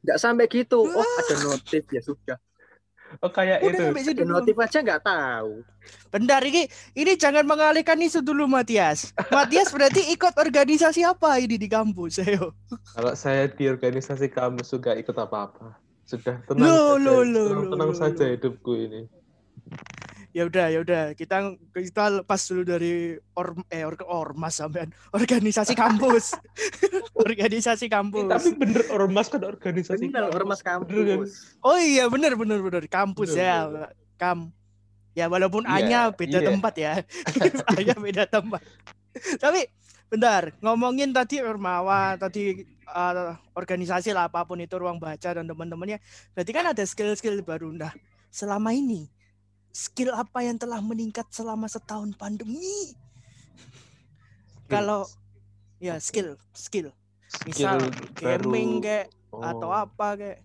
Nggak 0.00 0.18
sampai 0.20 0.44
gitu. 0.48 0.84
Oh, 0.84 1.00
ada 1.20 1.34
notif 1.42 1.84
ya 1.88 2.00
sudah. 2.00 2.36
oh 3.22 3.30
kayak 3.30 3.62
Udah 3.62 3.94
itu 3.94 4.10
Ada 4.10 4.24
dulu. 4.26 4.32
notif 4.32 4.56
aja 4.58 4.78
nggak 4.80 5.02
tahu. 5.02 5.50
Bentar 6.10 6.40
ini 6.42 6.66
ini 6.92 7.12
jangan 7.14 7.46
mengalihkan 7.46 8.00
isu 8.00 8.20
dulu 8.20 8.44
Matias. 8.44 9.14
Matias 9.30 9.70
berarti 9.70 10.08
ikut 10.10 10.34
organisasi 10.34 11.04
apa 11.06 11.38
ini 11.38 11.54
di 11.54 11.68
kampus? 11.68 12.20
Ayo. 12.20 12.52
kalau 12.92 13.14
saya 13.14 13.46
di 13.46 13.64
organisasi 13.64 14.28
kamu 14.28 14.60
juga 14.64 14.92
ikut 14.96 15.14
apa-apa 15.14 15.78
sudah 16.04 16.36
tenang 16.44 16.68
Loh, 16.68 17.00
saja 17.00 17.00
loh, 17.00 17.20
loh, 17.22 17.46
tenang, 17.48 17.64
loh, 17.64 17.70
tenang 17.72 17.90
loh, 17.92 17.96
saja 17.96 18.24
loh. 18.24 18.32
hidupku 18.36 18.72
ini 18.76 19.00
Ya 20.34 20.50
udah, 20.50 20.66
ya 20.66 20.82
udah. 20.82 21.02
Kita 21.14 21.54
kita 21.70 22.04
lepas 22.20 22.42
dulu 22.50 22.66
dari 22.66 23.14
or, 23.38 23.54
eh 23.70 23.86
or, 23.86 23.94
ormas 24.02 24.58
sampean 24.58 24.90
organisasi 25.16 25.78
kampus. 25.78 26.34
organisasi 27.22 27.86
kampus. 27.86 28.26
Tapi 28.26 28.50
bener 28.58 28.82
ormas 28.90 29.30
kan 29.30 29.46
organisasi 29.46 30.10
Bener, 30.10 30.26
ormas 30.34 30.58
Bener 30.58 30.66
kan? 30.66 30.82
kampus. 30.90 31.54
Oh 31.62 31.78
iya, 31.78 32.10
benar 32.10 32.34
benar 32.34 32.58
benar 32.58 32.82
kampus 32.90 33.38
Bener, 33.38 33.46
ya. 33.46 33.58
bener. 33.70 33.90
Kam. 34.18 34.38
Ya 35.14 35.30
walaupun 35.30 35.62
Iya, 35.70 35.78
A-nya 35.78 36.00
beda 36.10 36.38
iya. 36.42 36.48
tempat 36.50 36.74
ya. 36.74 36.92
A-nya 37.78 37.94
beda 37.94 38.26
tempat. 38.26 38.58
Tapi 39.38 39.70
bentar, 40.10 40.50
ngomongin 40.58 41.14
tadi 41.14 41.38
Ormawa, 41.38 42.18
tadi 42.18 42.66
uh, 42.90 43.38
organisasi 43.54 44.10
lah 44.10 44.26
apa 44.26 44.42
pun 44.42 44.58
itu 44.58 44.74
ruang 44.74 44.98
baca 44.98 45.30
dan 45.30 45.46
teman-temannya. 45.46 46.02
Berarti 46.34 46.50
kan 46.50 46.66
ada 46.74 46.82
skill-skill 46.82 47.38
baru. 47.46 47.70
Nah, 47.70 47.94
selama 48.34 48.74
ini 48.74 49.13
skill 49.74 50.14
apa 50.14 50.38
yang 50.40 50.54
telah 50.54 50.78
meningkat 50.78 51.26
selama 51.28 51.66
setahun 51.66 52.14
pandemi? 52.14 52.94
Kalau 54.70 55.04
ya 55.76 55.98
skill, 55.98 56.38
skill. 56.54 56.94
Misal 57.42 57.82
Skill 57.82 58.14
gaming 58.14 58.78
baru. 58.78 58.86
kayak 58.86 59.06
Oh, 59.34 59.42
atau 59.42 59.74
apa 59.74 60.14
kayak 60.14 60.38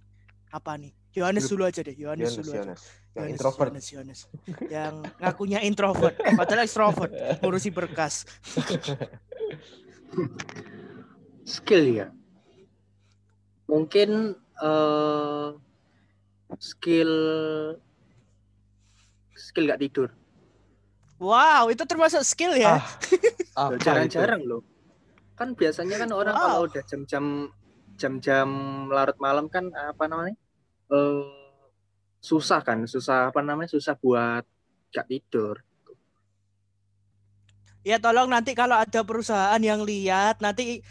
apa 0.49 0.71
nih? 0.81 0.91
Yohanes 1.13 1.45
Skill- 1.45 1.61
dulu 1.61 1.69
aja 1.69 1.85
deh, 1.85 1.93
Yohanes 1.93 2.33
dulu 2.33 2.49
aja. 2.49 2.57
Yohanes. 2.65 2.81
introvert 3.19 3.69
Yohanes, 3.69 3.87
Yohanes. 3.91 4.19
Yang 4.65 4.93
ngakunya 5.19 5.59
introvert, 5.61 6.15
padahal 6.33 6.63
extrovert, 6.65 7.11
ngurusi 7.43 7.69
berkas. 7.69 8.25
Skill 11.45 11.85
ya. 11.85 12.07
Mungkin 13.65 14.33
eh 14.59 15.49
skill 16.57 17.13
skill 19.49 19.65
nggak 19.65 19.81
tidur. 19.81 20.09
Wow, 21.17 21.67
itu 21.73 21.83
termasuk 21.83 22.21
skill 22.23 22.53
ya? 22.55 22.79
Ah? 22.79 23.73
Jarang-jarang 23.83 24.45
loh. 24.45 24.61
Kan 25.35 25.57
biasanya 25.57 25.99
kan 25.99 26.09
orang 26.13 26.35
Wow. 26.37 26.43
kalau 26.45 26.59
udah 26.69 26.83
jam-jam 26.85 27.25
jam-jam 27.99 28.47
larut 28.87 29.17
malam 29.19 29.49
kan 29.51 29.67
apa 29.73 30.05
namanya? 30.07 30.37
eh 30.89 31.25
susah 32.23 32.63
kan, 32.63 32.85
susah 32.87 33.33
apa 33.33 33.41
namanya? 33.43 33.73
Susah 33.73 33.97
buat 33.99 34.45
nggak 34.93 35.07
tidur. 35.09 35.59
Ya 37.83 37.97
tolong 37.99 38.27
nanti 38.31 38.55
kalau 38.55 38.75
ada 38.79 39.01
perusahaan 39.03 39.59
yang 39.59 39.83
lihat 39.83 40.43
nanti 40.43 40.83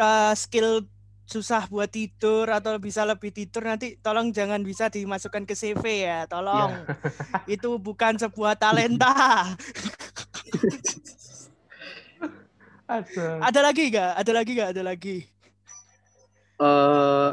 uh, 0.00 0.32
skill 0.32 0.88
susah 1.30 1.70
buat 1.70 1.86
tidur 1.86 2.50
atau 2.50 2.74
bisa 2.82 3.06
lebih 3.06 3.30
tidur 3.30 3.62
nanti 3.62 3.94
tolong 4.02 4.34
jangan 4.34 4.58
bisa 4.66 4.90
dimasukkan 4.90 5.46
ke 5.46 5.54
CV 5.54 6.02
ya, 6.02 6.26
tolong. 6.26 6.74
Itu 7.54 7.78
bukan 7.78 8.18
sebuah 8.18 8.58
talenta. 8.58 9.14
Ada. 12.90 13.38
ada 13.38 13.60
lagi 13.62 13.86
nggak? 13.86 14.12
Ada 14.18 14.32
lagi 14.34 14.50
nggak? 14.58 14.70
Ada 14.74 14.82
lagi. 14.82 15.16
eh 16.58 17.28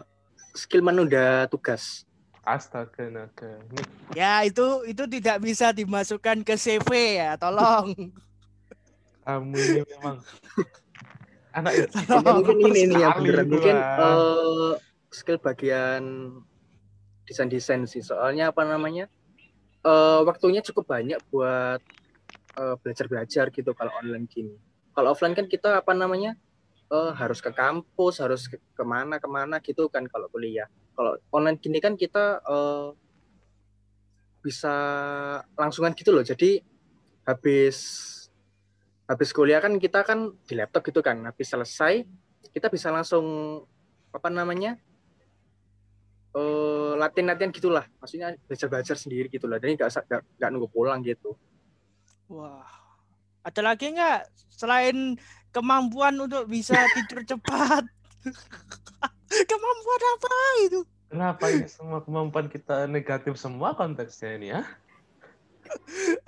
skill 0.54 0.86
menunda 0.86 1.50
tugas. 1.50 2.06
Astaga 2.46 3.10
naga. 3.10 3.58
Ini 3.74 3.82
Ya 4.14 4.46
itu 4.46 4.86
itu 4.86 5.04
tidak 5.10 5.42
bisa 5.42 5.74
dimasukkan 5.74 6.46
ke 6.46 6.54
CV 6.62 7.18
ya, 7.18 7.42
tolong. 7.42 8.14
kamu 9.28 9.58
ini 9.60 9.82
memang 9.98 10.22
anak 11.58 11.74
Ya, 11.90 12.22
mungkin 12.22 12.58
ini 12.62 12.82
nih 12.94 12.98
yang 13.02 13.14
beneran 13.18 13.48
mungkin 13.50 13.76
eh, 13.82 14.74
skill 15.10 15.42
bagian 15.42 16.04
desain 17.26 17.50
desain 17.50 17.82
sih. 17.90 18.06
Soalnya 18.06 18.54
apa 18.54 18.62
namanya 18.64 19.10
eh 19.82 20.20
waktunya 20.26 20.62
cukup 20.62 20.94
banyak 20.94 21.20
buat 21.34 21.82
belajar 22.58 23.06
belajar 23.06 23.46
gitu 23.54 23.70
kalau 23.78 23.94
online 24.02 24.26
gini 24.26 24.58
kalau 24.98 25.14
offline 25.14 25.38
kan 25.38 25.46
kita 25.46 25.78
apa 25.78 25.94
namanya 25.94 26.34
eh, 26.90 27.12
harus 27.14 27.38
ke 27.38 27.54
kampus 27.54 28.18
harus 28.18 28.50
ke 28.50 28.58
ke 28.58 28.82
mana 28.82 29.22
ke 29.22 29.30
mana 29.30 29.62
gitu 29.62 29.86
kan 29.94 30.10
kalau 30.10 30.26
kuliah. 30.34 30.66
Kalau 30.98 31.14
online 31.30 31.62
gini 31.62 31.78
kan 31.78 31.94
kita 31.94 32.42
eh, 32.42 32.90
bisa 34.42 34.74
langsungan 35.54 35.94
gitu 35.94 36.10
loh. 36.10 36.26
Jadi 36.26 36.66
habis 37.30 37.78
habis 39.08 39.30
kuliah 39.32 39.64
kan 39.64 39.80
kita 39.80 40.04
kan 40.04 40.36
di 40.44 40.54
laptop 40.60 40.84
gitu 40.84 41.00
kan 41.00 41.24
habis 41.24 41.48
selesai 41.48 42.04
kita 42.52 42.68
bisa 42.68 42.92
langsung 42.92 43.26
apa 44.12 44.28
namanya 44.28 44.76
eh 46.36 46.94
latihan-latihan 47.00 47.56
gitulah 47.56 47.86
maksudnya 47.98 48.36
belajar-belajar 48.46 49.00
sendiri 49.00 49.32
gitu 49.32 49.48
lah 49.48 49.58
jadi 49.58 49.80
nggak 49.80 49.90
nggak 50.38 50.50
nunggu 50.52 50.70
pulang 50.70 51.00
gitu 51.02 51.40
Wah. 52.28 52.68
Ada 53.48 53.64
lagi 53.64 53.96
nggak 53.96 54.28
selain 54.52 55.16
kemampuan 55.56 56.20
untuk 56.20 56.44
bisa 56.52 56.76
tidur 56.96 57.24
cepat? 57.24 57.84
kemampuan 59.52 60.02
apa 60.20 60.32
itu? 60.68 60.80
Kenapa 61.08 61.44
ini 61.48 61.68
semua 61.72 62.04
kemampuan 62.04 62.52
kita 62.52 62.84
negatif 62.92 63.40
semua 63.40 63.72
konteksnya 63.72 64.36
ini 64.36 64.48
ya? 64.52 64.68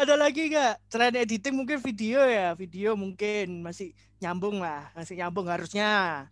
Ada 0.02 0.14
lagi 0.16 0.52
nggak? 0.52 0.74
Selain 0.92 1.16
editing 1.16 1.56
mungkin 1.56 1.78
video 1.80 2.24
ya, 2.26 2.54
video 2.56 2.96
mungkin 2.96 3.64
masih 3.64 3.96
nyambung 4.20 4.60
lah, 4.62 4.92
masih 4.94 5.20
nyambung 5.20 5.48
harusnya. 5.48 6.26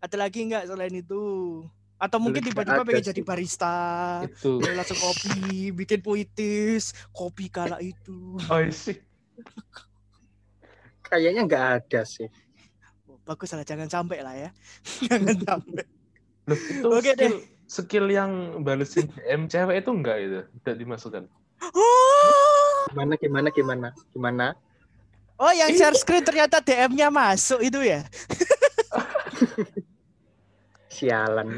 Ada 0.00 0.16
lagi 0.16 0.46
nggak 0.46 0.68
selain 0.68 0.94
itu? 0.94 1.64
Atau 1.96 2.20
mungkin 2.20 2.44
tiba-tiba 2.44 2.84
pengen 2.84 3.08
jadi 3.08 3.22
barista, 3.24 3.76
Itu. 4.28 4.60
langsung 4.60 5.00
kopi, 5.00 5.72
bikin 5.72 6.04
puitis, 6.04 6.92
kopi 7.08 7.48
kala 7.48 7.80
itu. 7.80 8.36
Oh 8.52 8.60
sih. 8.68 9.00
kayaknya 11.06 11.46
nggak 11.46 11.64
ada 11.80 12.02
sih 12.02 12.26
bagus 13.26 13.50
lah, 13.52 13.66
jangan 13.66 13.90
sampai 13.90 14.22
lah 14.22 14.34
ya, 14.38 14.50
jangan 15.10 15.36
sampai. 15.42 15.84
Loh, 16.46 16.54
itu 16.54 16.86
Oke 16.86 17.12
skill, 17.18 17.36
skill 17.66 18.06
yang 18.06 18.62
balesin 18.62 19.10
DM 19.10 19.50
cewek 19.50 19.82
itu 19.82 19.90
enggak 19.90 20.16
itu? 20.22 20.40
Tidak 20.62 20.76
dimasukkan. 20.78 21.26
Oh, 21.74 21.95
gimana 22.86 23.12
gimana 23.18 23.48
gimana 23.50 23.88
gimana 24.14 24.46
oh 25.36 25.52
yang 25.52 25.70
share 25.76 25.96
screen 25.96 26.24
ternyata 26.24 26.64
DM-nya 26.64 27.12
masuk 27.12 27.60
itu 27.60 27.80
ya? 27.84 28.00
Sialan. 30.96 31.52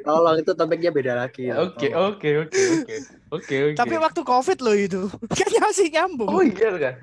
Tolong 0.00 0.40
itu 0.40 0.52
topiknya 0.56 0.88
beda 0.88 1.12
lagi. 1.12 1.52
ya. 1.52 1.60
Oke, 1.60 1.92
oke, 1.92 2.48
oke, 2.48 2.60
oke. 2.80 2.96
Oke, 3.36 3.56
oke. 3.68 3.76
Tapi 3.76 3.94
waktu 4.00 4.20
covid 4.24 4.58
loh 4.64 4.72
itu 4.72 5.12
kayaknya 5.36 5.60
masih 5.60 5.86
nyambung. 5.92 6.32
Oh 6.32 6.40
iya 6.40 6.70
kan? 6.80 6.94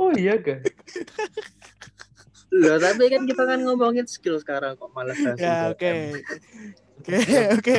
Oh 0.00 0.10
iya 0.16 0.40
kan? 0.40 0.64
Loh, 2.48 2.80
tapi 2.80 3.12
kan 3.12 3.28
kita 3.28 3.42
kan 3.44 3.60
ngomongin 3.60 4.08
skill 4.08 4.40
sekarang 4.40 4.72
kok 4.80 4.88
malah 4.96 5.12
ya 5.36 5.68
oke 5.68 6.16
oke 7.04 7.16
oke 7.60 7.76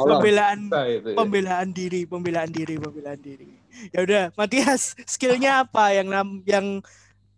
pembelaan 0.00 0.72
ya. 0.72 1.12
pembelaan 1.12 1.68
diri 1.68 2.08
pembelaan 2.08 2.48
diri 2.48 2.80
pembelaan 2.80 3.20
diri 3.20 3.59
ya 3.94 3.98
udah 4.06 4.22
Matias 4.38 4.94
skillnya 5.06 5.64
apa 5.66 5.94
yang 5.96 6.08
nam- 6.10 6.42
yang 6.46 6.66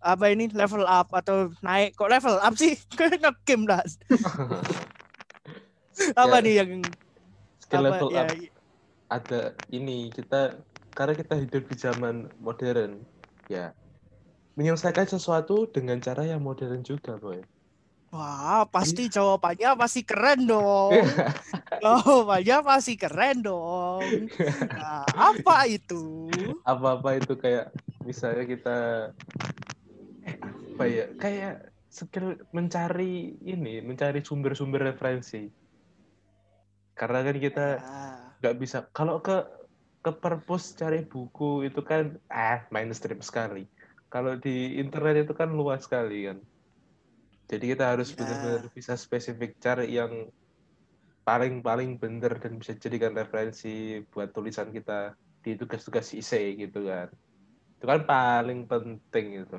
apa 0.02 0.30
ini 0.34 0.50
level 0.52 0.84
up 0.86 1.08
atau 1.14 1.50
naik? 1.62 1.94
Kok 1.98 2.10
level 2.10 2.36
up 2.42 2.54
sih? 2.58 2.74
Ngegame 2.98 3.64
lah. 3.70 3.82
Apa 6.16 6.36
Ya, 6.36 6.42
nih 6.44 6.54
yang 6.60 6.70
Skill 7.62 7.80
apa? 7.80 7.88
level 7.88 8.10
ya 8.12 8.22
up. 8.22 8.28
ada 9.12 9.56
ini 9.72 10.10
kita 10.16 10.36
karena 10.96 11.14
kita 11.20 11.34
hidup 11.42 11.62
di 11.70 11.76
zaman 11.76 12.14
modern 12.40 12.90
ya. 13.48 13.72
Menyelesaikan 14.58 15.08
sesuatu 15.08 15.68
dengan 15.72 15.98
cara 16.06 16.22
yang 16.28 16.40
modern 16.44 16.80
juga 16.84 17.16
boy 17.16 17.40
wah 18.12 18.68
pasti 18.68 19.08
jawabannya 19.08 19.72
pasti 19.74 20.04
keren 20.04 20.44
dong. 20.44 20.92
Jawabannya 21.82 22.56
pasti 22.60 22.94
keren 23.00 23.40
dong. 23.40 24.28
Nah, 24.76 25.08
apa 25.08 25.64
itu? 25.64 26.28
Apa-apa 26.62 27.16
itu 27.16 27.34
kayak 27.40 27.72
misalnya 28.04 28.44
kita 28.44 28.78
eh, 30.28 30.36
apa 30.38 30.84
ya 30.84 31.04
kayak 31.16 31.54
skill 31.88 32.36
mencari 32.52 33.36
ini 33.40 33.80
mencari 33.80 34.20
sumber-sumber 34.20 34.92
referensi. 34.92 35.48
Karena 36.92 37.24
kan 37.24 37.36
kita 37.40 37.66
Ah, 37.80 38.36
nggak 38.44 38.56
bisa 38.60 38.84
kalau 38.92 39.24
ke 39.24 39.40
ke 40.04 40.12
perpus 40.12 40.76
cari 40.76 41.00
buku 41.08 41.64
itu 41.64 41.80
kan 41.80 42.20
ah 42.28 42.60
mainstream 42.68 43.24
sekali. 43.24 43.64
Kalau 44.12 44.36
di 44.36 44.76
internet 44.76 45.24
itu 45.24 45.32
kan 45.32 45.48
luas 45.48 45.88
sekali 45.88 46.28
kan 46.28 46.44
jadi 47.50 47.64
kita 47.76 47.84
harus 47.96 48.08
Ya. 48.12 48.16
benar-benar 48.18 48.64
bisa 48.76 48.92
spesifik 48.98 49.50
cari 49.62 49.86
yang 49.98 50.12
paling 51.22 51.62
paling 51.62 51.90
bener 52.02 52.32
dan 52.42 52.58
bisa 52.58 52.74
jadikan 52.74 53.14
referensi 53.14 54.02
buat 54.10 54.34
tulisan 54.34 54.74
kita 54.74 55.14
di 55.42 55.54
tugas-tugas 55.54 56.10
IC 56.14 56.32
gitu 56.58 56.86
kan 56.90 57.08
itu 57.78 57.84
kan 57.86 58.00
paling 58.06 58.66
penting 58.70 59.42
itu 59.46 59.58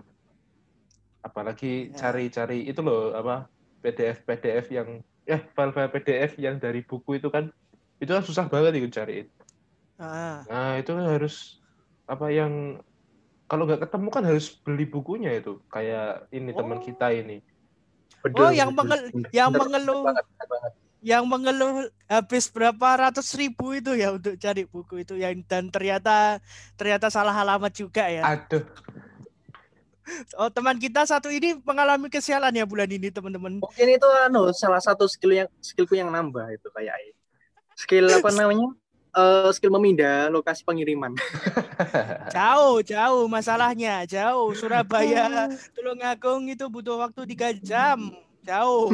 apalagi 1.24 1.92
Ya. 1.92 1.96
cari-cari 1.96 2.68
itu 2.68 2.80
loh 2.84 3.16
apa 3.16 3.48
PDF 3.80 4.28
PDF 4.28 4.66
yang 4.72 4.90
ya 5.24 5.40
file-file 5.56 5.92
PDF 5.92 6.32
yang 6.36 6.60
dari 6.60 6.84
buku 6.84 7.20
itu 7.20 7.32
kan 7.32 7.48
itu 8.00 8.12
kan 8.12 8.24
susah 8.28 8.46
banget 8.52 8.76
itu 8.80 8.92
cariin 8.92 9.28
ah. 10.00 10.44
Nah, 10.50 10.76
itu 10.80 10.92
kan 10.92 11.06
harus 11.08 11.64
apa 12.04 12.28
yang 12.28 12.84
kalau 13.48 13.64
nggak 13.64 13.88
ketemu 13.88 14.08
kan 14.12 14.24
harus 14.28 14.46
beli 14.66 14.84
bukunya 14.90 15.32
itu. 15.40 15.62
Kayak 15.72 16.28
ini 16.36 16.52
teman 16.52 16.80
Oh. 16.80 16.84
kita 16.84 17.08
ini. 17.16 17.40
Betul, 18.24 18.40
Oh, 18.40 18.52
yang 18.56 18.72
betul. 18.72 18.88
mengel- 18.88 19.12
yang 19.36 19.50
mengeluh 19.52 20.02
banget, 20.08 20.26
bener 20.26 20.48
banget. 20.48 20.72
yang 21.04 21.24
mengeluh 21.28 21.74
habis 22.08 22.48
berapa 22.48 22.88
ratus 22.96 23.36
ribu 23.36 23.76
itu 23.76 23.92
ya 24.00 24.16
untuk 24.16 24.40
cari 24.40 24.64
buku 24.64 25.04
itu 25.04 25.20
yang 25.20 25.44
dan 25.44 25.68
ternyata 25.68 26.40
ternyata 26.80 27.12
salah 27.12 27.36
alamat 27.36 27.76
juga 27.76 28.08
ya. 28.08 28.24
Aduh, 28.24 28.64
Oh 30.36 30.52
teman 30.52 30.76
kita 30.80 31.08
satu 31.08 31.32
ini 31.32 31.56
mengalami 31.64 32.12
kesialan 32.12 32.52
ya 32.52 32.68
bulan 32.68 32.88
ini 32.92 33.08
teman-teman. 33.08 33.64
Mungkin 33.64 33.88
itu 33.88 34.08
anu 34.28 34.52
salah 34.52 34.80
satu 34.84 35.08
skill 35.08 35.32
yang 35.44 35.50
skillku 35.64 35.96
yang 35.96 36.12
nambah 36.12 36.44
itu 36.52 36.68
kayak 36.76 36.96
skill 37.76 38.08
apa 38.12 38.28
namanya? 38.36 38.68
Eh 39.14 39.50
skill 39.54 39.70
memindah 39.70 40.34
lokasi 40.34 40.66
pengiriman. 40.66 41.14
Jauh 42.36 42.82
jauh 42.82 43.30
masalahnya 43.30 44.10
jauh 44.10 44.58
Surabaya 44.58 45.54
Tulungagung 45.78 46.50
itu 46.50 46.66
butuh 46.66 46.98
waktu 46.98 47.30
tiga 47.30 47.54
jam 47.54 48.10
jauh. 48.42 48.90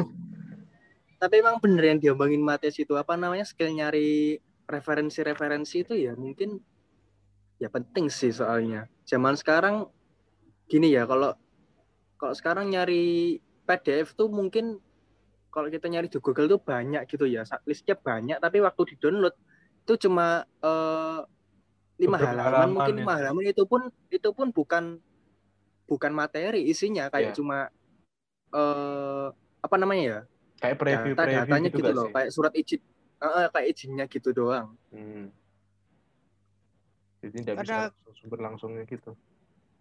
Tapi 1.24 1.40
emang 1.40 1.64
bener 1.64 1.96
yang 1.96 2.00
diomongin 2.04 2.44
Matias 2.44 2.76
itu 2.76 3.00
apa 3.00 3.16
namanya 3.16 3.48
skill 3.48 3.72
nyari 3.72 4.44
referensi-referensi 4.68 5.88
itu 5.88 5.96
ya 5.96 6.12
mungkin 6.20 6.60
ya 7.56 7.72
penting 7.72 8.12
sih 8.12 8.36
soalnya. 8.36 8.92
Zaman 9.08 9.40
sekarang 9.40 9.88
gini 10.68 10.92
ya 10.92 11.08
kalau 11.08 11.32
kalau 12.20 12.36
sekarang 12.36 12.76
nyari 12.76 13.40
PDF 13.64 14.20
tuh 14.20 14.28
mungkin 14.28 14.84
kalau 15.48 15.72
kita 15.72 15.88
nyari 15.88 16.12
di 16.12 16.20
Google 16.20 16.52
tuh 16.52 16.60
banyak 16.60 17.08
gitu 17.08 17.24
ya, 17.24 17.48
listnya 17.64 17.96
banyak 17.96 18.38
tapi 18.44 18.60
waktu 18.60 18.94
di 18.94 18.96
download 19.00 19.34
itu 19.90 20.06
cuma 20.06 20.46
eh, 20.62 21.20
lima 21.98 22.16
Beberapa 22.22 22.30
halaman, 22.30 22.46
halaman 22.46 22.70
mungkin 22.78 22.94
ya. 22.94 23.00
lima 23.02 23.14
halaman 23.18 23.44
itu 23.50 23.64
pun 23.66 23.82
itu 24.14 24.30
pun 24.30 24.48
bukan 24.54 25.02
bukan 25.90 26.12
materi 26.14 26.62
isinya 26.70 27.10
kayak 27.10 27.34
Iya. 27.34 27.38
cuma 27.42 27.58
eh 28.54 29.28
apa 29.66 29.76
namanya 29.82 30.04
ya 30.06 30.20
kayak 30.62 30.78
preview 30.78 31.14
data 31.18 31.26
preview 31.26 31.42
datanya 31.42 31.70
gitu, 31.74 31.78
gitu, 31.82 31.92
loh 31.98 32.06
sih? 32.06 32.14
kayak 32.14 32.30
surat 32.30 32.54
izin 32.54 32.82
Eh, 33.20 33.28
eh, 33.28 33.48
kayak 33.52 33.68
izinnya 33.74 34.06
gitu 34.06 34.30
doang 34.32 34.78
Hmm. 34.94 35.34
Jadi 37.20 37.36
tidak 37.44 37.68
bisa 37.68 37.92
sumber 38.16 38.40
langsungnya 38.40 38.88
gitu. 38.88 39.12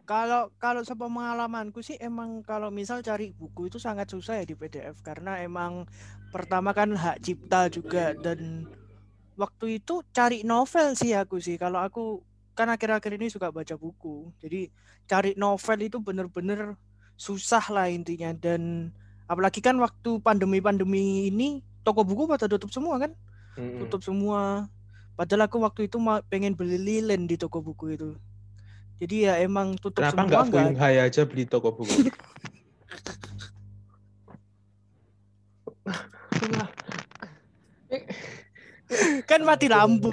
Kalau 0.03 0.51
kalau 0.59 0.83
sepengalamanku 0.83 1.85
sih 1.87 1.95
emang 2.03 2.43
kalau 2.43 2.67
misal 2.75 2.99
cari 2.99 3.31
buku 3.31 3.71
itu 3.71 3.79
sangat 3.79 4.11
susah 4.11 4.43
ya 4.43 4.45
di 4.49 4.59
PDF 4.59 4.99
karena 5.07 5.39
emang 5.39 5.87
pertama 6.35 6.75
kan 6.75 6.97
hak 6.99 7.23
cipta 7.23 7.71
juga 7.71 8.11
dan 8.19 8.67
waktu 9.39 9.79
itu 9.79 10.03
cari 10.11 10.43
novel 10.43 10.99
sih 10.99 11.15
aku 11.15 11.39
sih 11.39 11.55
kalau 11.55 11.79
aku 11.79 12.27
kan 12.59 12.67
akhir-akhir 12.75 13.15
ini 13.15 13.31
suka 13.31 13.55
baca 13.55 13.79
buku 13.79 14.35
jadi 14.43 14.67
cari 15.07 15.39
novel 15.39 15.79
itu 15.79 16.03
bener-bener 16.03 16.75
susah 17.15 17.63
lah 17.71 17.87
intinya 17.87 18.35
dan 18.35 18.91
apalagi 19.31 19.63
kan 19.63 19.79
waktu 19.79 20.19
pandemi-pandemi 20.19 21.31
ini 21.31 21.63
toko 21.87 22.03
buku 22.03 22.27
pada 22.27 22.51
tutup 22.51 22.75
semua 22.75 22.99
kan 22.99 23.15
Mm-mm. 23.59 23.79
tutup 23.83 24.01
semua. 24.07 24.71
Padahal 25.19 25.51
aku 25.51 25.59
waktu 25.67 25.91
itu 25.91 25.99
pengen 26.31 26.55
beli 26.55 26.79
lilin 26.79 27.27
di 27.27 27.35
toko 27.35 27.59
buku 27.59 27.99
itu. 27.99 28.15
Jadi 29.03 29.27
ya 29.27 29.39
emang 29.43 29.75
tutup 29.79 30.07
Kenapa 30.07 30.15
semua 30.15 30.27
nggak 30.27 30.43
nggak 30.47 30.51
Fuyung 30.55 30.79
Hai 30.79 30.97
aja 31.03 31.23
beli 31.27 31.45
toko 31.47 31.75
buku? 31.75 31.91
kan 39.29 39.45
mati 39.45 39.69
lampu 39.69 40.09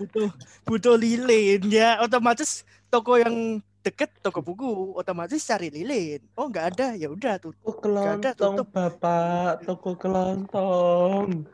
butuh 0.00 0.32
butuh 0.64 0.96
lilin. 0.96 1.60
Ya 1.68 2.00
otomatis 2.00 2.64
toko 2.88 3.20
yang 3.20 3.60
deket 3.84 4.08
toko 4.24 4.40
buku 4.40 4.96
otomatis 4.96 5.44
cari 5.44 5.68
lilin. 5.68 6.24
Oh 6.32 6.48
nggak 6.48 6.66
ada. 6.72 6.88
Ya 6.96 7.12
udah 7.12 7.36
tuh 7.36 7.52
Toko 7.60 7.84
ada, 7.84 8.32
kelontong, 8.32 8.54
tutup. 8.56 8.68
Bapak. 8.72 9.60
Toko 9.68 9.90
kelontong. 10.00 11.44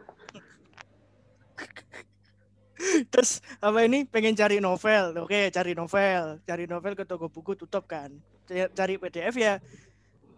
terus 3.12 3.42
apa 3.58 3.82
ini? 3.82 4.06
Pengen 4.06 4.38
cari 4.38 4.62
novel. 4.62 5.18
Oke 5.26 5.50
cari 5.50 5.74
novel. 5.74 6.38
Cari 6.46 6.64
novel 6.70 6.94
ke 6.94 7.02
toko 7.02 7.26
buku 7.26 7.58
tutup 7.58 7.90
kan. 7.90 8.14
Ca- 8.46 8.70
cari 8.70 8.94
PDF 9.02 9.34
ya. 9.34 9.58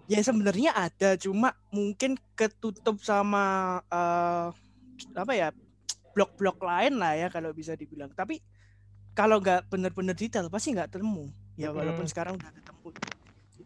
Ya 0.09 0.21
sebenarnya 0.25 0.73
ada. 0.73 1.21
Cuma 1.21 1.53
mungkin 1.69 2.17
ketutup 2.33 3.01
sama 3.05 3.79
eh, 3.93 4.49
apa 5.13 5.33
ya 5.37 5.53
blok-blok 6.15 6.63
lain 6.63 6.97
lah 6.97 7.19
ya 7.19 7.29
kalau 7.29 7.51
bisa 7.51 7.75
dibilang 7.75 8.11
tapi 8.15 8.41
kalau 9.15 9.39
nggak 9.39 9.71
bener-bener 9.71 10.15
detail 10.15 10.47
pasti 10.49 10.75
nggak 10.75 10.91
ketemu 10.95 11.31
ya 11.55 11.71
walaupun 11.71 12.07
sekarang 12.07 12.39
udah 12.39 12.51
ketemu 12.51 12.89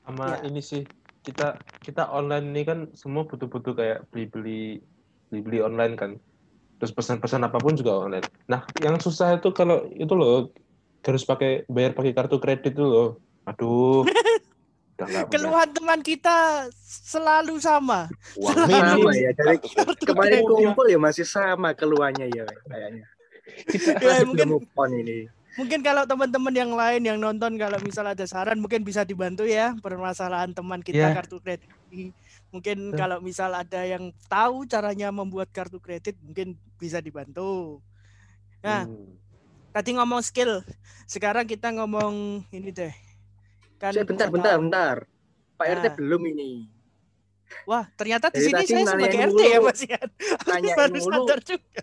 Sama 0.04 0.24
Ya. 0.40 0.48
ini 0.48 0.60
sih 0.64 0.82
kita 1.24 1.60
kita 1.84 2.08
online 2.08 2.48
ini 2.52 2.62
kan 2.64 2.78
semua 2.96 3.28
butuh-butuh 3.28 3.76
kayak 3.76 3.98
beli-beli 4.08 4.80
beli-beli 5.28 5.60
online 5.60 5.94
kan. 5.96 6.10
Terus 6.80 6.94
pesan-pesan 6.94 7.44
apa 7.44 7.58
pun 7.60 7.76
juga 7.76 8.08
online. 8.08 8.24
Nah, 8.48 8.64
yang 8.80 8.96
susah 8.96 9.36
itu 9.36 9.52
kalau 9.52 9.84
itu 9.92 10.14
loh 10.16 10.48
harus 11.04 11.24
pakai 11.28 11.68
bayar 11.68 11.92
pakai 11.92 12.12
kartu 12.16 12.40
kredit 12.40 12.72
itu 12.72 12.84
loh. 12.84 13.20
Aduh. 13.44 14.08
Keluhan 15.30 15.70
teman 15.70 16.02
kita 16.02 16.66
selalu 16.82 17.62
sama 17.62 18.10
uang 18.34 18.56
Sama 18.56 18.98
minim. 18.98 19.06
ya, 19.14 19.30
dari- 19.30 19.62
Kartu 19.62 19.94
kredit. 19.94 20.06
kemarin 20.10 20.40
kumpul 20.42 20.86
ya 20.86 20.98
masih 20.98 21.22
sama 21.22 21.70
keluhannya 21.70 22.26
ya 22.28 22.42
kayaknya 22.66 23.06
Kita- 23.64 23.94
Ya, 24.02 24.26
mungkin 24.26 24.58
ini 24.98 25.30
Mungkin 25.54 25.82
kalau 25.82 26.02
teman-teman 26.02 26.54
yang 26.54 26.70
lain 26.70 27.02
yang 27.02 27.18
nonton 27.18 27.54
kalau 27.54 27.78
misal 27.80 28.06
ada 28.06 28.22
saran 28.24 28.58
mungkin 28.58 28.82
bisa 28.82 29.02
dibantu 29.02 29.42
ya 29.42 29.74
permasalahan 29.76 30.50
teman 30.50 30.78
kita 30.78 31.10
Ya. 31.10 31.10
kartu 31.10 31.38
kredit 31.38 31.66
ini. 31.90 32.14
Mungkin 32.48 32.94
kalau 32.94 33.18
misal 33.18 33.50
ada 33.52 33.82
yang 33.82 34.08
tahu 34.26 34.64
caranya 34.64 35.10
membuat 35.10 35.50
kartu 35.50 35.78
kredit 35.78 36.14
mungkin 36.22 36.54
bisa 36.76 36.98
dibantu. 36.98 37.82
Nah, 38.62 38.86
Hmm. 38.86 39.18
tadi 39.68 39.98
ngomong 39.98 40.22
skill. 40.22 40.62
Sekarang 41.04 41.42
kita 41.42 41.74
ngomong 41.74 42.46
ini 42.50 42.70
deh. 42.70 42.94
Kan 43.78 43.90
Saya 43.92 44.04
bentar 44.04 44.26
bentar 44.28 44.52
tahu- 44.52 44.62
bentar 44.64 44.96
Pak 45.54 45.66
RT 45.72 45.84
Nah. 45.84 45.94
belum 45.96 46.22
ini 46.28 46.50
Wah, 47.64 47.88
ternyata 47.90 48.28
di 48.28 48.44
sini 48.44 48.60
saya 48.60 48.84
sebagai 48.84 49.18
RT 49.24 49.40
ya. 49.40 49.58
Mas 49.58 49.80
Ian. 49.80 50.08
Nanyain 50.44 50.76
baru 50.76 50.92
mulu. 50.94 51.08
sadar 51.24 51.40
juga. 51.40 51.82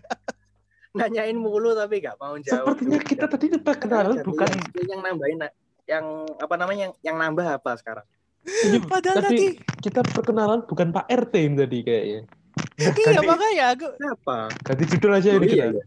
Nanyain 0.94 1.34
mulu 1.36 1.70
tapi 1.72 1.94
nggak 1.98 2.16
mau 2.16 2.38
jawab. 2.38 2.70
Sepertinya 2.70 2.98
kita 3.00 3.26
tadi 3.26 3.46
perkenalan 3.58 4.14
Jadi 4.14 4.24
bukan 4.24 4.46
yang- 4.46 4.86
yang 4.86 5.00
nambahin 5.02 5.38
yang 5.84 6.04
apa 6.36 6.54
namanya 6.54 6.80
yang, 6.80 6.94
yang 7.02 7.16
nambah 7.16 7.46
apa 7.52 7.70
sekarang? 7.76 8.06
ini 8.46 8.78
Padahal 8.80 9.16
Tapi- 9.18 9.26
tadi, 9.26 9.46
kita 9.82 10.00
perkenalan 10.04 10.60
bukan 10.62 10.88
Pak 10.88 11.06
RT 11.08 11.34
ini 11.40 11.56
tadi 11.56 11.78
kayaknya. 11.82 12.20
Nah, 12.22 12.94
iya 12.94 13.10
ganti, 13.10 13.26
makanya 13.26 13.64
aku 13.68 13.86
Kenapa? 13.92 14.36
ganti 14.62 14.84
judul 14.86 15.12
aja 15.12 15.28
Oh, 15.28 15.36
ini 15.36 15.46
iya, 15.46 15.54
kita. 15.66 15.66
iya. 15.72 15.84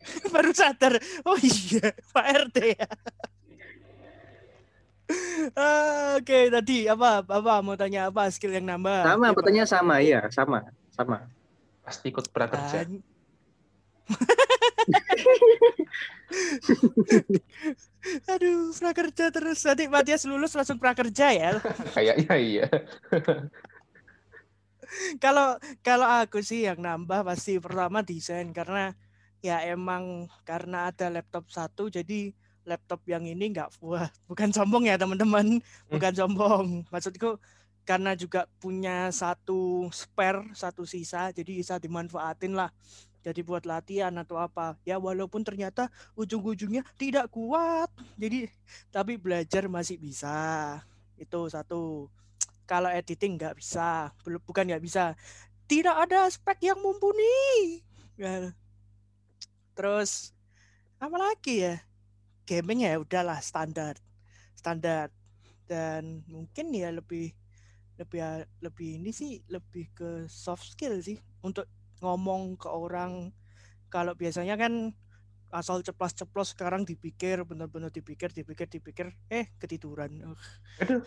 baru 0.34 0.50
sadar. 0.50 0.92
Oh 1.22 1.36
iya, 1.36 1.84
Pak 2.08 2.26
RT 2.48 2.56
ya. 2.74 2.88
Ah, 5.58 6.20
Oke, 6.20 6.50
tadi 6.52 6.86
apa 6.86 7.26
apa 7.26 7.52
mau 7.64 7.74
tanya 7.74 8.10
apa 8.10 8.30
skill 8.30 8.54
yang 8.54 8.66
nambah? 8.66 9.02
Sama, 9.02 9.26
Apa? 9.30 9.36
pertanyaan 9.36 9.70
sama, 9.70 9.94
iya, 9.98 10.20
sama, 10.30 10.58
sama. 10.94 11.18
Pasti 11.82 12.06
ikut 12.12 12.30
prakerja. 12.30 12.86
An- 12.86 13.02
Aduh, 18.32 18.72
prakerja 18.74 19.30
terus. 19.34 19.60
Nanti 19.66 19.84
Matias 19.90 20.24
lulus 20.24 20.54
langsung 20.56 20.80
prakerja 20.80 21.26
ya. 21.34 21.50
Kayaknya 21.94 22.34
iya. 22.38 22.66
Kalau 25.22 25.54
kalau 25.86 26.08
aku 26.08 26.42
sih 26.42 26.66
yang 26.66 26.82
nambah 26.82 27.22
pasti 27.22 27.62
pertama 27.62 28.02
desain 28.02 28.50
karena 28.50 28.90
ya 29.38 29.62
emang 29.62 30.26
karena 30.42 30.90
ada 30.90 31.06
laptop 31.14 31.46
satu 31.46 31.86
jadi 31.86 32.34
laptop 32.64 33.00
yang 33.08 33.24
ini 33.24 33.52
nggak 33.56 33.80
wah 33.80 34.08
bukan 34.28 34.52
sombong 34.52 34.86
ya 34.88 35.00
teman-teman. 35.00 35.60
Bukan 35.88 36.12
sombong. 36.12 36.66
Maksudku 36.92 37.40
karena 37.88 38.14
juga 38.14 38.46
punya 38.60 39.10
satu 39.10 39.88
spare 39.90 40.46
satu 40.54 40.84
sisa 40.86 41.32
jadi 41.34 41.50
bisa 41.50 41.74
dimanfaatin 41.80 42.54
lah. 42.54 42.70
Jadi 43.20 43.44
buat 43.44 43.68
latihan 43.68 44.12
atau 44.16 44.40
apa. 44.40 44.80
Ya 44.88 44.96
walaupun 44.96 45.44
ternyata 45.44 45.92
ujung-ujungnya 46.16 46.80
tidak 46.96 47.28
kuat. 47.28 47.92
Jadi 48.16 48.48
tapi 48.88 49.20
belajar 49.20 49.68
masih 49.68 50.00
bisa. 50.00 50.80
Itu 51.20 51.48
satu. 51.52 52.08
Kalau 52.64 52.88
editing 52.88 53.36
nggak 53.36 53.60
bisa. 53.60 54.08
Belum 54.24 54.40
bukan 54.40 54.64
nggak 54.72 54.84
bisa. 54.84 55.12
Tidak 55.68 55.92
ada 55.92 56.24
spek 56.32 56.64
yang 56.64 56.80
mumpuni. 56.80 57.80
Ya. 58.20 58.52
terus 59.72 60.36
apa 61.00 61.16
lagi 61.16 61.64
ya 61.64 61.80
gaming 62.50 62.82
ya 62.82 62.98
udahlah 62.98 63.38
standar 63.38 63.94
standar. 64.60 65.08
Dan 65.64 66.26
mungkin 66.28 66.74
ya 66.76 66.92
lebih 66.92 67.32
lebih 67.96 68.20
lebih 68.60 68.90
ini 69.00 69.10
sih 69.14 69.40
lebih 69.48 69.88
ke 69.96 70.10
soft 70.28 70.76
skill 70.76 71.00
sih 71.00 71.16
untuk 71.40 71.64
ngomong 72.04 72.60
ke 72.60 72.68
orang. 72.68 73.32
Kalau 73.88 74.12
biasanya 74.12 74.60
kan 74.60 74.92
asal 75.50 75.82
ceplos-ceplos 75.82 76.54
sekarang 76.54 76.86
dipikir 76.86 77.42
benar-benar 77.42 77.90
dipikir 77.90 78.30
dipikir 78.30 78.68
dipikir 78.68 79.06
eh 79.32 79.50
ketiduran. 79.56 80.34
Aduh. 80.82 81.02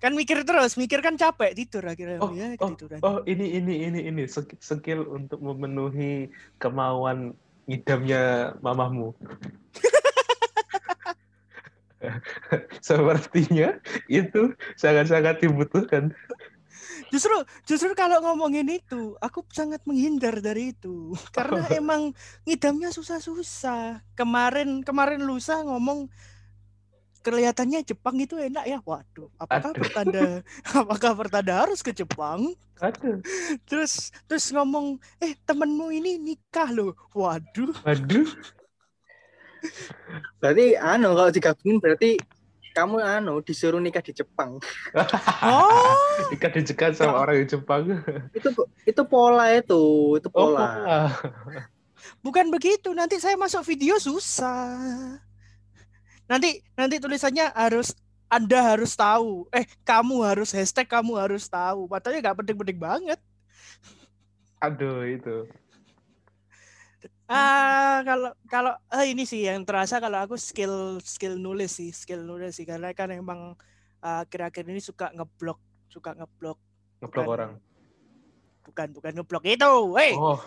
kan 0.00 0.16
mikir 0.16 0.48
terus 0.48 0.80
mikir 0.80 1.04
kan 1.04 1.16
capek 1.20 1.52
tidur 1.52 1.84
akhirnya. 1.84 2.24
Oh, 2.24 2.32
ya 2.32 2.56
oh, 2.56 2.72
ketiduran. 2.72 2.98
Oh 3.04 3.18
ini 3.28 3.56
ini 3.60 3.84
ini 3.84 4.00
ini 4.08 4.22
skill 4.60 5.04
untuk 5.12 5.44
memenuhi 5.44 6.32
kemauan 6.56 7.36
ngidamnya 7.68 8.54
mamamu. 8.60 9.12
Sepertinya 12.80 13.76
itu 14.08 14.56
sangat-sangat 14.76 15.44
dibutuhkan. 15.44 16.12
justru 17.10 17.34
justru 17.66 17.90
kalau 17.98 18.22
ngomongin 18.22 18.70
itu 18.70 19.18
aku 19.18 19.42
sangat 19.50 19.82
menghindar 19.82 20.38
dari 20.38 20.70
itu 20.70 21.10
karena 21.34 21.66
emang 21.74 22.14
ngidamnya 22.46 22.94
susah-susah 22.94 23.98
kemarin 24.14 24.86
kemarin 24.86 25.26
lusa 25.26 25.58
ngomong 25.66 26.06
kelihatannya 27.20 27.84
Jepang 27.84 28.16
itu 28.16 28.36
enak 28.36 28.64
ya 28.64 28.78
waduh 28.82 29.28
apakah 29.36 29.70
Aduh. 29.72 29.80
pertanda 29.84 30.24
apakah 30.80 31.12
pertanda 31.16 31.52
harus 31.64 31.80
ke 31.80 31.92
Jepang 31.92 32.52
Aduh, 32.80 33.20
terus 33.68 34.08
terus 34.24 34.48
ngomong 34.50 34.96
eh 35.20 35.36
temenmu 35.44 35.92
ini 35.92 36.16
nikah 36.16 36.72
loh 36.72 36.96
waduh 37.12 37.76
aduh. 37.84 38.28
Berarti 40.40 40.72
anu 40.72 41.12
kalau 41.12 41.28
digabungin 41.28 41.76
berarti 41.78 42.16
kamu 42.72 42.96
anu 42.96 43.44
disuruh 43.44 43.76
nikah 43.76 44.00
di 44.00 44.16
Jepang. 44.16 44.56
oh 45.44 46.32
Ikat 46.32 46.56
dijegat 46.56 46.96
sama 46.96 47.20
orang 47.20 47.44
di 47.44 47.52
Jepang. 47.52 47.82
Itu 48.32 48.48
itu 48.88 49.02
pola 49.04 49.52
itu, 49.52 50.16
itu 50.16 50.28
Oh, 50.32 50.56
pola. 50.56 50.64
pola. 50.64 51.00
bukan 52.24 52.48
begitu 52.48 52.96
nanti 52.96 53.20
saya 53.20 53.36
masuk 53.36 53.60
video 53.68 54.00
susah 54.00 55.20
nanti 56.30 56.62
nanti 56.78 57.02
tulisannya 57.02 57.50
harus 57.50 57.98
anda 58.30 58.62
harus 58.62 58.94
tahu. 58.94 59.50
Eh 59.50 59.66
kamu 59.82 60.22
harus 60.22 60.54
hashtag 60.54 60.86
kamu 60.86 61.18
harus 61.18 61.50
tahu. 61.50 61.90
Padahal 61.90 62.22
nggak 62.22 62.38
penting-penting 62.38 62.78
banget. 62.78 63.18
Aduh 64.62 65.02
itu. 65.02 65.50
ah 67.30 68.02
kalau 68.02 68.34
kalau 68.50 68.74
eh, 68.90 69.14
ini 69.14 69.22
sih 69.22 69.46
yang 69.46 69.62
terasa 69.62 70.02
kalau 70.02 70.18
aku 70.18 70.34
skill 70.34 70.98
skill 70.98 71.38
nulis 71.38 71.70
sih 71.74 71.90
skill 71.90 72.22
nulis 72.22 72.54
sih. 72.54 72.62
Karena 72.62 72.94
kan 72.94 73.10
emang 73.10 73.58
ah, 73.98 74.22
akhir-akhir 74.22 74.70
ini 74.70 74.78
suka 74.78 75.10
ngeblok 75.10 75.58
suka 75.90 76.14
ngeblok. 76.14 76.58
Ngeblok 77.02 77.26
Bukan. 77.26 77.34
orang. 77.34 77.52
bukan 78.60 78.88
bukan 78.94 79.12
ngeblok 79.18 79.44
itu. 79.50 79.72
Hey! 79.98 80.14
Oh, 80.14 80.38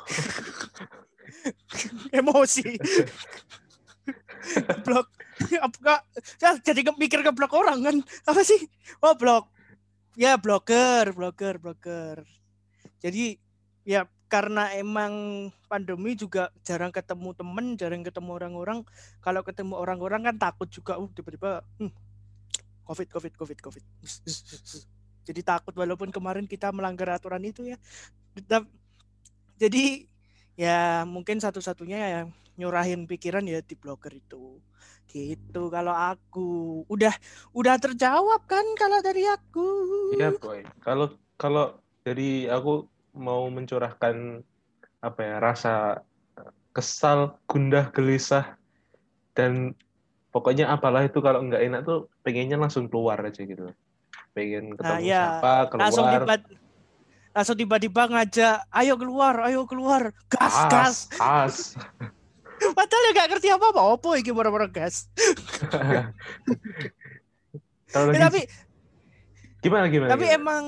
emosi 2.15 2.79
blok 4.85 5.07
apa 5.65 6.05
saya 6.37 6.59
jadi 6.61 6.93
mikir 6.93 7.23
ke 7.25 7.31
blok 7.33 7.53
orang 7.55 7.79
kan. 7.81 7.95
Apa 8.29 8.41
sih? 8.45 8.69
Oh 9.01 9.15
blok. 9.17 9.49
Ya 10.13 10.37
bloker 10.37 11.09
bloker 11.15 11.57
bloker. 11.57 12.21
Jadi 13.01 13.39
ya 13.83 14.05
karena 14.29 14.73
emang 14.73 15.13
pandemi 15.69 16.17
juga 16.17 16.49
jarang 16.65 16.89
ketemu 16.89 17.33
temen 17.33 17.65
jarang 17.77 18.03
ketemu 18.05 18.29
orang-orang. 18.37 18.79
Kalau 19.21 19.41
ketemu 19.41 19.73
orang-orang 19.77 20.21
kan 20.31 20.35
takut 20.37 20.69
juga. 20.69 21.01
Uh 21.01 21.09
tiba-tiba 21.09 21.65
hmm, 21.81 21.91
covid 22.85 23.07
covid 23.09 23.33
covid 23.33 23.57
covid. 23.61 23.83
Jadi 25.23 25.41
takut 25.41 25.71
walaupun 25.73 26.11
kemarin 26.11 26.45
kita 26.45 26.69
melanggar 26.75 27.15
aturan 27.15 27.41
itu 27.41 27.63
ya. 27.73 27.77
Tetap- 28.35 28.69
jadi 29.57 30.09
ya 30.53 31.03
mungkin 31.09 31.41
satu-satunya 31.41 31.97
ya 31.97 32.21
nyurahin 32.57 33.09
pikiran 33.09 33.45
ya 33.49 33.65
di 33.65 33.73
blogger 33.73 34.13
itu 34.13 34.61
gitu 35.09 35.69
kalau 35.69 35.93
aku 35.93 36.81
udah 36.89 37.13
udah 37.53 37.75
terjawab 37.77 38.41
kan 38.49 38.65
kalau 38.77 38.97
dari 39.01 39.25
aku 39.29 39.67
iya 40.17 40.33
boy. 40.33 40.61
Kalau 40.81 41.17
kalau 41.37 41.77
dari 42.05 42.49
aku 42.49 42.89
mau 43.13 43.45
mencurahkan 43.49 44.41
apa 45.03 45.19
ya 45.21 45.35
rasa 45.37 45.73
kesal, 46.73 47.37
gundah, 47.45 47.93
gelisah 47.93 48.57
dan 49.37 49.77
pokoknya 50.33 50.65
apalah 50.73 51.05
itu 51.05 51.21
kalau 51.21 51.45
nggak 51.45 51.61
enak 51.61 51.81
tuh 51.85 52.09
pengennya 52.25 52.57
langsung 52.57 52.89
keluar 52.89 53.21
aja 53.21 53.45
gitu. 53.45 53.69
Pengen 54.33 54.73
ketemu 54.73 54.89
Nah, 54.89 54.99
iya. 55.01 55.21
siapa, 55.37 55.53
langsung 55.77 56.05
keluar. 56.09 56.21
tiba 56.25 56.35
langsung 57.33 57.57
tiba-tiba 57.57 58.05
ngajak 58.07 58.69
ayo 58.69 58.93
keluar 58.95 59.35
ayo 59.49 59.65
keluar. 59.65 60.13
Gas 60.29 60.55
gas. 60.69 60.97
Kas, 61.09 61.17
kas. 61.17 61.55
padahal 62.77 63.03
ya 63.03 63.11
gak 63.11 63.29
ngerti 63.35 63.47
apa 63.51 63.65
apa 63.75 63.81
opo 63.83 64.15
iki 64.15 64.31
bara-bara 64.31 64.69
gas. 64.71 65.05
Eh, 67.93 68.17
tapi 68.17 68.41
gimana 69.63 69.85
gimana? 69.87 70.09
tapi 70.11 70.25
gimana? 70.27 70.39
emang 70.39 70.63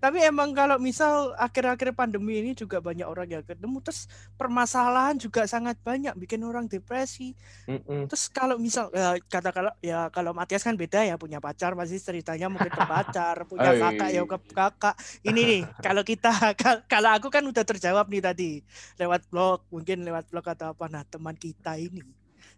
tapi 0.00 0.18
emang 0.24 0.50
kalau 0.56 0.76
misal 0.80 1.36
akhir-akhir 1.38 1.92
pandemi 1.94 2.40
ini 2.42 2.52
juga 2.56 2.80
banyak 2.82 3.04
orang 3.06 3.28
yang 3.28 3.44
ketemu 3.46 3.78
terus 3.84 4.10
permasalahan 4.34 5.14
juga 5.20 5.46
sangat 5.46 5.78
banyak 5.84 6.12
bikin 6.18 6.42
orang 6.42 6.66
depresi 6.66 7.36
Mm-mm. 7.70 8.10
Terus 8.10 8.26
kalau 8.26 8.58
misal 8.58 8.90
ya, 8.90 9.14
kata 9.30 9.54
kalau 9.54 9.72
ya 9.78 10.10
kalau 10.10 10.34
Matias 10.34 10.66
kan 10.66 10.74
beda 10.74 11.06
ya 11.06 11.14
punya 11.14 11.38
pacar 11.38 11.78
pasti 11.78 12.02
ceritanya 12.02 12.50
mungkin 12.50 12.72
pacar, 12.74 13.44
punya 13.50 13.70
kakak 13.70 14.10
ya 14.10 14.22
ke 14.26 14.38
kakak. 14.50 14.94
Ini 15.22 15.40
nih 15.46 15.62
kalau 15.78 16.02
kita 16.02 16.32
kal- 16.58 16.82
kalau 16.90 17.10
aku 17.14 17.30
kan 17.30 17.46
udah 17.46 17.62
terjawab 17.62 18.10
nih 18.10 18.22
tadi 18.24 18.50
lewat 18.98 19.30
blog, 19.30 19.62
mungkin 19.70 20.02
lewat 20.02 20.26
blog 20.26 20.46
atau 20.50 20.74
apa. 20.74 20.84
Nah, 20.90 21.06
teman 21.06 21.38
kita 21.38 21.78
ini 21.78 22.02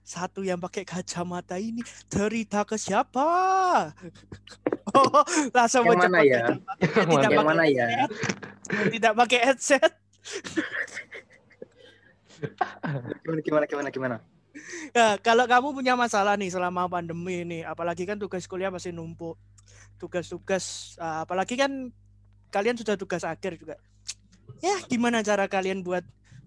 satu 0.03 0.43
yang 0.43 0.59
pakai 0.59 0.83
kacamata 0.83 1.57
ini 1.63 1.81
cerita 2.11 2.67
ke 2.67 2.77
siapa? 2.79 3.25
Oh, 4.93 5.25
langsung 5.55 5.87
Yang 5.89 6.11
mana 6.11 6.21
ya? 6.27 6.43
kacamata. 6.43 7.07
Tidak 7.07 7.07
mana? 7.07 7.23
Yang 7.23 7.33
pakai 7.33 7.47
mana 7.47 7.65
ya? 7.65 7.87
headset. 7.87 8.91
Tidak 8.93 9.13
pakai 9.15 9.39
headset. 9.47 9.91
Gimana 13.23 13.41
gimana 13.41 13.65
gimana 13.71 13.89
gimana? 13.95 14.17
Ya, 14.93 15.17
kalau 15.23 15.47
kamu 15.49 15.73
punya 15.73 15.95
masalah 15.97 16.37
nih 16.37 16.53
selama 16.53 16.91
pandemi 16.91 17.47
ini, 17.47 17.59
apalagi 17.65 18.05
kan 18.05 18.19
tugas 18.21 18.45
kuliah 18.45 18.69
masih 18.69 18.93
numpuk. 18.93 19.39
tugas-tugas 20.03 20.99
uh, 20.99 21.23
apalagi 21.23 21.55
kan 21.55 21.71
kalian 22.51 22.75
sudah 22.75 22.99
tugas 22.99 23.23
akhir 23.23 23.55
juga. 23.55 23.79
Ya, 24.59 24.75
gimana 24.91 25.23
cara 25.23 25.47
kalian 25.47 25.87
buat 25.87 26.03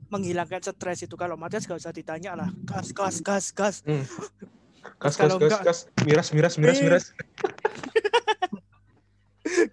menghilangkan 0.08 0.62
stres 0.62 1.04
itu 1.04 1.16
kalau 1.16 1.36
Matias 1.36 1.66
gak 1.66 1.82
usah 1.82 1.92
ditanya 1.92 2.38
lah 2.38 2.50
gas 2.64 2.92
gas 2.92 3.16
gas 3.22 3.46
gas 3.52 3.76
Hmm. 3.84 4.06
Kalau 5.02 5.42
kas, 5.42 5.42
enggak- 5.42 5.64
kas, 5.66 5.80
miras, 6.06 6.28
miras, 6.32 6.54
miras, 6.62 6.78
Eh. 6.78 6.84
miras. 6.86 7.06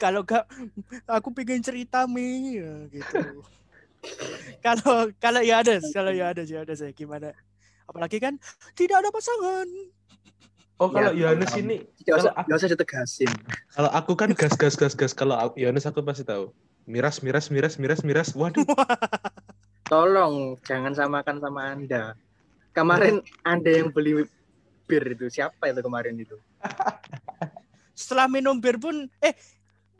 kalau 0.02 0.24
gak 0.24 0.44
aku 1.08 1.32
pengen 1.32 1.60
cerita 1.60 2.04
mi 2.04 2.60
ya, 2.60 2.88
gitu 2.88 3.44
kalau 4.66 5.08
kalau 5.16 5.40
ya 5.40 5.64
ada 5.64 5.80
kalau 5.92 6.12
ya 6.12 6.32
ada 6.32 6.42
ya 6.44 6.64
ada 6.64 6.74
saya 6.74 6.92
gimana 6.92 7.32
apalagi 7.86 8.18
kan 8.18 8.36
tidak 8.74 9.04
ada 9.04 9.10
pasangan 9.12 9.68
Oh, 10.82 10.90
kalau 10.90 11.14
Ya, 11.14 11.30
Yohanes 11.30 11.54
ini, 11.54 11.86
Gak 12.02 12.26
usah, 12.26 12.34
Kalau 12.34 12.58
usah 12.58 12.70
ditegasin. 12.74 13.30
kalau 13.70 13.86
aku 13.94 14.18
kan 14.18 14.34
gas, 14.34 14.58
gas, 14.58 14.74
gas, 14.74 14.98
gas. 14.98 15.14
Kalau 15.14 15.38
Yohanes 15.54 15.86
aku 15.86 16.02
pasti 16.02 16.26
tahu. 16.26 16.50
Miras, 16.90 17.22
miras, 17.22 17.46
miras, 17.54 17.78
miras, 17.78 18.02
miras. 18.02 18.34
Waduh, 18.34 18.66
Tolong 19.92 20.56
jangan 20.64 20.96
samakan 20.96 21.36
sama 21.36 21.76
Anda. 21.76 22.16
Kemarin 22.72 23.20
Anda 23.44 23.84
yang 23.84 23.92
beli 23.92 24.24
bir 24.88 25.04
itu 25.04 25.28
siapa 25.28 25.68
itu 25.68 25.84
kemarin 25.84 26.16
itu? 26.16 26.40
setelah 27.92 28.24
minum 28.24 28.56
bir 28.56 28.80
pun 28.80 29.04
eh 29.20 29.36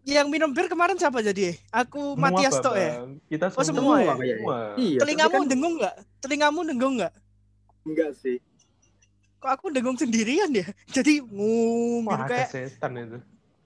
yang 0.09 0.33
minum 0.33 0.49
bir 0.49 0.73
kemarin 0.73 0.97
siapa 0.97 1.21
jadi 1.21 1.61
aku 1.69 2.17
semua, 2.17 2.33
Matias 2.33 2.57
tok 2.65 2.73
ya. 2.73 3.05
Kita 3.29 3.53
Oh, 3.53 3.61
semua, 3.61 3.69
semua 3.69 3.97
ya? 4.01 4.15
Iya, 4.17 4.37
semua. 4.41 4.59
Iya. 4.81 4.99
telingamu 5.05 5.37
kan 5.37 5.45
dengung 5.53 5.75
nggak 5.77 5.97
telingamu 6.25 6.61
dengung 6.65 6.95
nggak 6.97 7.13
enggak 7.85 8.11
sih. 8.17 8.37
kok 9.45 9.51
aku 9.61 9.67
dengung 9.77 10.01
sendirian 10.01 10.49
ya 10.57 10.65
jadi 10.97 11.21
ngum 11.21 12.09
Wah, 12.09 12.25
gitu 12.25 12.33
kayak 12.33 12.49
setan 12.49 12.93
itu. 12.97 13.19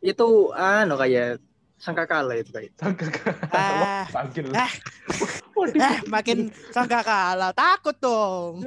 Itu 0.03 0.51
anu 0.59 0.99
kayak 0.99 1.39
sangka 1.79 2.03
kalah 2.11 2.35
itu 2.35 2.51
kayak. 2.51 2.75
Sangka 2.83 3.07
ah 3.55 4.05
panggil. 4.15 4.51
ah. 4.51 4.73
Waduh. 5.57 5.73
eh 5.75 5.99
makin 6.07 6.53
sangka 6.69 7.01
kalah 7.01 7.51
takut 7.51 7.97
dong 7.97 8.61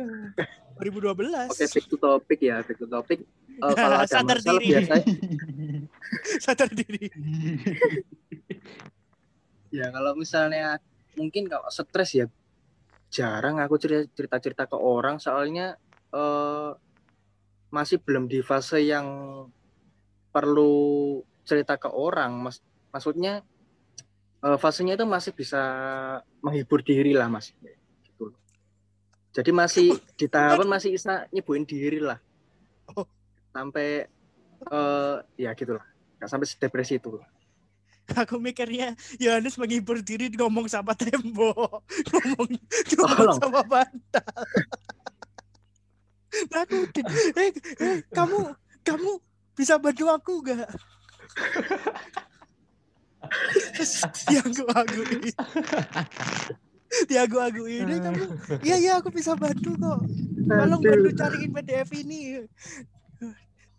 2012 0.82 1.52
Oke, 1.52 1.64
back 1.68 1.86
to 1.86 1.96
topic 1.96 2.40
ya, 2.40 2.56
back 2.64 2.76
to 2.76 2.88
topic. 2.88 3.20
Eh, 3.60 3.74
kalau 3.76 3.98
ada 4.00 4.08
Sadar 4.08 4.40
masalah 4.40 4.56
diri. 4.58 4.68
biasanya 4.72 5.06
sadar 6.46 6.70
diri 6.72 7.06
ya 9.70 9.86
kalau 9.92 10.16
misalnya 10.16 10.80
mungkin 11.14 11.46
kalau 11.46 11.68
stres 11.70 12.16
ya 12.16 12.26
jarang 13.10 13.60
aku 13.60 13.76
cerita 13.76 14.06
cerita 14.16 14.38
cerita 14.40 14.64
ke 14.66 14.78
orang 14.78 15.20
soalnya 15.20 15.76
eh, 16.10 16.72
masih 17.70 18.02
belum 18.02 18.26
di 18.26 18.42
fase 18.42 18.82
yang 18.82 19.06
perlu 20.32 21.20
cerita 21.44 21.76
ke 21.76 21.90
orang 21.90 22.38
mas 22.40 22.62
maksudnya 22.90 23.46
eh, 24.46 24.58
fasenya 24.58 24.96
itu 24.96 25.06
masih 25.08 25.32
bisa 25.36 25.62
menghibur 26.40 26.80
diri 26.84 27.12
lah 27.16 27.28
mas. 27.28 27.52
Gitu. 28.04 28.32
Jadi 29.36 29.52
masih 29.52 29.88
di 30.16 30.26
tahapan 30.28 30.68
masih 30.68 30.96
bisa 30.96 31.28
nyibuin 31.32 31.66
diri 31.68 32.00
lah. 32.00 32.20
Oh. 32.90 33.06
sampai 33.54 34.10
eh, 34.66 35.16
ya 35.38 35.54
gitulah 35.54 35.86
nggak 36.18 36.30
sampai 36.30 36.48
depresi 36.58 36.98
itu. 36.98 37.22
Aku 38.10 38.42
mikirnya 38.42 38.98
Yohanes 39.22 39.54
menghibur 39.62 40.02
diri 40.02 40.34
ngomong 40.34 40.66
sama 40.66 40.98
tembok 40.98 41.86
ngomong 42.10 42.50
ngomong 42.98 43.30
Tolong. 43.30 43.38
sama 43.38 43.62
bantal. 43.64 44.34
Aku 46.50 46.78
eh, 47.38 47.54
eh 47.54 47.98
kamu 48.10 48.54
kamu 48.86 49.12
bisa 49.54 49.76
bantu 49.76 50.08
aku 50.08 50.34
gak 50.46 50.66
Terus 53.76 53.94
diagu 54.28 54.64
aku 54.72 55.02
diagu 57.06 57.38
aku 57.38 57.64
ini 57.70 58.02
kamu 58.02 58.24
iya 58.66 58.76
iya 58.82 58.94
aku 58.98 59.14
bisa 59.14 59.38
bantu 59.38 59.78
kok. 59.78 60.00
Tolong 60.50 60.82
bantu 60.82 61.10
cariin 61.14 61.52
PDF 61.54 61.90
ini. 61.94 62.44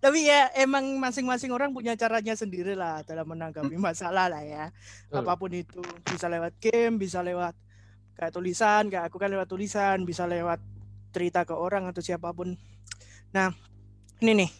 Tapi 0.00 0.24
ya 0.24 0.48
emang 0.56 0.96
masing-masing 0.96 1.52
orang 1.52 1.76
punya 1.76 1.92
caranya 1.92 2.32
sendiri 2.32 2.72
lah 2.72 3.04
dalam 3.04 3.28
menanggapi 3.28 3.76
masalah 3.76 4.30
lah 4.30 4.40
ya. 4.46 4.64
Apa 5.10 5.34
pun 5.36 5.50
itu 5.52 5.82
bisa 6.06 6.30
lewat 6.30 6.56
game 6.62 6.96
bisa 6.96 7.20
lewat 7.20 7.52
kayak 8.14 8.32
tulisan 8.32 8.88
kayak 8.88 9.10
aku 9.10 9.16
kan 9.18 9.32
lewat 9.32 9.48
tulisan 9.48 10.04
bisa 10.04 10.28
lewat 10.28 10.60
cerita 11.10 11.42
ke 11.42 11.52
orang 11.52 11.90
atau 11.90 12.00
siapa 12.00 12.30
pun. 12.30 12.54
Nah 13.34 13.50
ini 14.22 14.46
nih. 14.46 14.50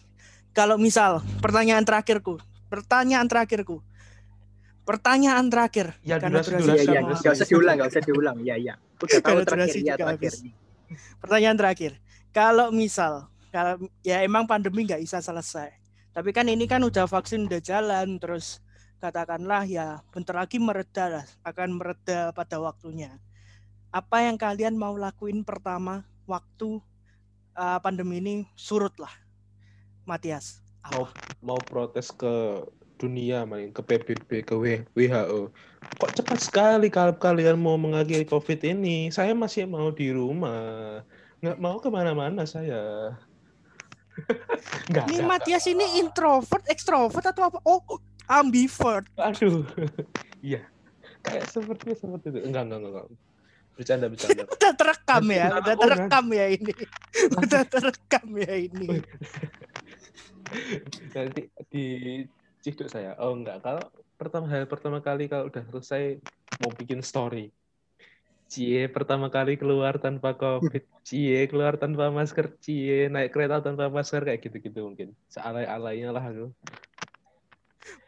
Kalau 0.51 0.75
misal 0.75 1.23
pertanyaan 1.39 1.87
terakhirku 1.87 2.35
pertanyaan 2.71 3.27
terakhirku 3.27 3.83
pertanyaan 4.81 5.45
terakhir 5.47 5.95
Ya, 6.01 6.17
Karena 6.17 6.41
durasi, 6.41 6.51
durasi 6.51 6.65
durasi, 6.65 6.85
sama- 6.85 7.01
durasi. 7.03 7.21
nggak 7.21 7.35
usah 7.35 7.47
diulang, 7.47 7.75
nggak 7.77 7.89
usah 7.89 8.03
diulang. 8.03 8.37
Iya 8.41 8.55
iya. 8.57 8.73
Udah 8.97 9.19
tahu 9.19 9.39
terakhir 9.41 9.73
durasi 9.73 9.79
ya 9.81 9.95
terakhir. 9.95 10.33
habis. 10.33 10.35
pertanyaan 11.23 11.55
terakhir 11.55 11.91
kalau 12.29 12.67
misal 12.69 13.13
kalau 13.47 13.79
ya 14.01 14.19
emang 14.21 14.43
pandemi 14.43 14.83
nggak 14.83 14.99
bisa 14.99 15.19
selesai 15.19 15.71
tapi 16.11 16.29
kan 16.29 16.43
ini 16.45 16.67
kan 16.67 16.83
udah 16.83 17.07
vaksin 17.07 17.47
udah 17.47 17.63
jalan 17.63 18.19
terus 18.19 18.59
katakanlah 18.99 19.63
ya 19.63 20.03
bentar 20.11 20.35
lagi 20.35 20.59
mereda 20.59 21.07
lah 21.07 21.25
akan 21.41 21.69
mereda 21.73 22.29
pada 22.31 22.59
waktunya 22.59 23.15
apa 23.89 24.27
yang 24.27 24.35
kalian 24.35 24.75
mau 24.75 24.91
lakuin 24.93 25.41
pertama 25.41 26.03
waktu 26.27 26.83
uh, 27.55 27.79
pandemi 27.79 28.19
ini 28.19 28.35
surut 28.53 28.91
lah 28.99 29.15
Matias 30.03 30.59
Mau 30.91 31.07
mau 31.39 31.59
protes 31.61 32.11
ke 32.11 32.67
dunia 33.01 33.41
main 33.49 33.73
ke 33.73 33.81
PBB 33.81 34.45
ke 34.45 34.53
WHO. 34.93 35.49
Kok 35.97 36.11
cepat 36.21 36.39
sekali 36.39 36.87
kalau 36.93 37.17
kalian 37.17 37.57
mau 37.57 37.73
mengakhiri 37.81 38.29
COVID 38.29 38.61
ini? 38.61 39.09
Saya 39.09 39.33
masih 39.33 39.65
mau 39.65 39.89
di 39.89 40.13
rumah. 40.13 41.01
Nggak 41.41 41.57
mau 41.57 41.81
ke 41.81 41.89
mana-mana 41.89 42.45
saya. 42.45 43.17
Nggak, 44.91 45.05
ini 45.09 45.17
Matias 45.25 45.65
ini 45.65 45.97
introvert 45.97 46.61
ekstrovert 46.69 47.25
atau 47.33 47.49
apa 47.49 47.57
oh 47.65 47.81
ambivert 48.29 49.09
Aduh. 49.17 49.65
Iya. 50.41 50.65
Kayak 51.21 51.53
seperti 51.53 51.93
seperti 51.93 52.33
itu. 52.33 52.39
Enggak, 52.49 52.65
enggak, 52.65 52.81
enggak. 52.81 53.05
Bercanda, 53.77 54.05
bercanda. 54.09 54.43
udah 54.57 54.71
terekam 54.73 55.23
ya 55.29 55.45
udah 55.57 55.75
terekam 55.77 56.25
ya 56.33 56.45
ini 56.49 56.73
udah 57.39 57.63
terekam 57.65 58.27
ya 58.37 58.53
ini 58.57 58.87
Nanti 61.15 61.41
di 61.71 61.85
ciduk 62.61 62.87
saya. 62.87 63.17
Oh, 63.17 63.33
enggak. 63.33 63.65
Kalau 63.65 63.83
pertama 64.15 64.45
hal 64.53 64.69
pertama 64.69 65.01
kali 65.01 65.25
kalau 65.25 65.49
udah 65.49 65.65
selesai 65.73 66.21
mau 66.61 66.69
bikin 66.71 67.01
story. 67.01 67.49
Cie 68.51 68.91
pertama 68.91 69.31
kali 69.31 69.55
keluar 69.55 69.95
tanpa 69.95 70.35
covid, 70.35 70.83
cie 71.07 71.47
keluar 71.47 71.79
tanpa 71.79 72.11
masker, 72.11 72.51
cie 72.59 73.07
naik 73.07 73.31
kereta 73.31 73.63
tanpa 73.63 73.87
masker 73.87 74.27
kayak 74.27 74.43
gitu-gitu 74.43 74.91
mungkin. 74.91 75.15
Sealai-alainya 75.31 76.11
lah 76.11 76.19
aku. 76.19 76.51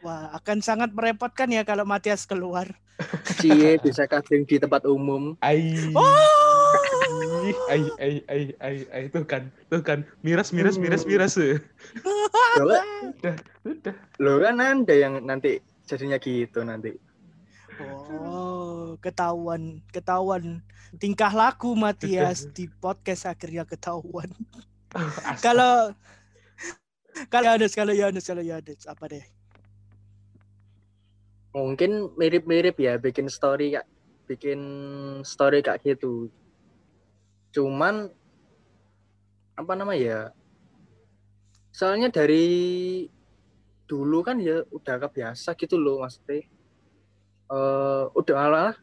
Wah, 0.03 0.35
akan 0.35 0.59
sangat 0.59 0.91
merepotkan 0.91 1.47
ya 1.47 1.63
kalau 1.63 1.87
Matias 1.87 2.27
keluar. 2.27 2.75
Cie 3.39 3.79
bisa 3.79 4.03
casting 4.03 4.43
di 4.43 4.59
tempat 4.59 4.83
umum. 4.83 5.39
Ai. 5.39 5.73
Oh! 5.95 6.52
Ih, 7.43 7.57
ai 7.69 7.83
ai 7.99 8.13
ai 8.31 8.43
ai 8.63 8.77
ai 8.89 9.03
tuh 9.11 9.23
kan 9.27 9.51
tuh 9.67 9.83
kan 9.83 10.07
miras 10.23 10.55
miras 10.55 10.79
miras 10.79 11.03
miras 11.03 11.33
kan, 13.21 13.37
udah 13.67 13.95
loh 14.21 14.37
kan 14.39 14.57
anda 14.61 14.95
yang 14.95 15.23
nanti 15.25 15.59
jadinya 15.83 16.17
gitu 16.21 16.63
nanti. 16.63 16.95
Oh, 17.81 18.95
ketahuan, 19.01 19.81
ketahuan 19.89 20.61
tingkah 21.01 21.33
laku 21.33 21.73
Matias 21.73 22.45
di 22.53 22.69
podcast 22.69 23.25
akhirnya 23.25 23.65
ketahuan. 23.65 24.29
Kalau 25.45 25.97
kalau 27.29 27.45
Yohanes, 27.49 27.73
kalau 27.73 27.93
Yohanes, 27.93 28.25
kalau 28.25 28.41
Yohanes, 28.45 28.85
apa 28.89 29.05
deh? 29.09 29.25
Mungkin 31.53 32.13
mirip-mirip 32.17 32.77
ya 32.81 32.97
bikin 32.97 33.29
story 33.29 33.77
kak, 33.77 33.85
bikin 34.25 34.61
story 35.21 35.61
kayak 35.61 35.81
gitu. 35.85 36.29
Cuman 37.53 38.09
apa 39.53 39.73
namanya 39.77 40.01
ya? 40.01 40.21
Soalnya 41.69 42.09
dari 42.09 43.05
dulu 43.85 44.25
kan 44.25 44.41
ya 44.41 44.65
udah 44.73 44.95
kebiasa 45.05 45.53
gitu 45.53 45.77
loh 45.77 46.01
maksudnya. 46.01 46.49
Eh 47.53 48.03
udah 48.17 48.35
malah 48.35 48.73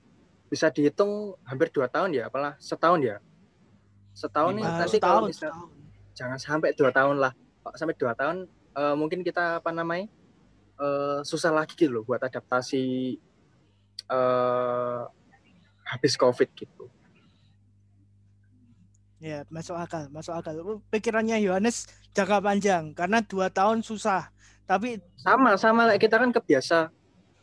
bisa 0.46 0.70
dihitung 0.70 1.34
hampir 1.46 1.70
dua 1.74 1.90
tahun 1.90 2.14
ya, 2.14 2.30
apalah 2.30 2.54
setahun 2.62 3.02
ya. 3.02 3.16
Setahun 4.14 4.52
nih 4.58 4.64
nanti 4.66 4.98
kalau 4.98 5.26
misal 5.26 5.50
setahun. 5.50 5.68
jangan 6.18 6.38
sampai 6.38 6.70
dua 6.74 6.90
tahun 6.90 7.16
lah 7.22 7.32
Kalau 7.62 7.76
sampai 7.78 7.96
dua 7.96 8.12
tahun 8.12 8.50
eh, 8.76 8.94
mungkin 8.98 9.22
kita 9.22 9.62
apa 9.62 9.70
namanya 9.70 10.10
eh, 10.78 11.20
susah 11.22 11.54
lagi 11.54 11.78
gitu 11.78 11.88
loh 11.88 12.02
buat 12.04 12.20
adaptasi 12.20 13.16
eh, 14.10 15.02
habis 15.86 16.14
covid 16.18 16.50
gitu 16.54 16.90
Ya, 19.20 19.44
masuk 19.52 19.76
akal, 19.76 20.08
masuk 20.08 20.32
akal. 20.32 20.56
Pikirannya 20.88 21.36
Yohanes 21.44 21.84
jangka 22.16 22.40
panjang 22.40 22.96
karena 22.96 23.20
dua 23.20 23.52
tahun 23.52 23.84
susah, 23.84 24.32
Tapi 24.64 24.96
sama 25.20 25.60
sama 25.60 25.92
kita 26.00 26.16
kan 26.16 26.32
kebiasa 26.32 26.88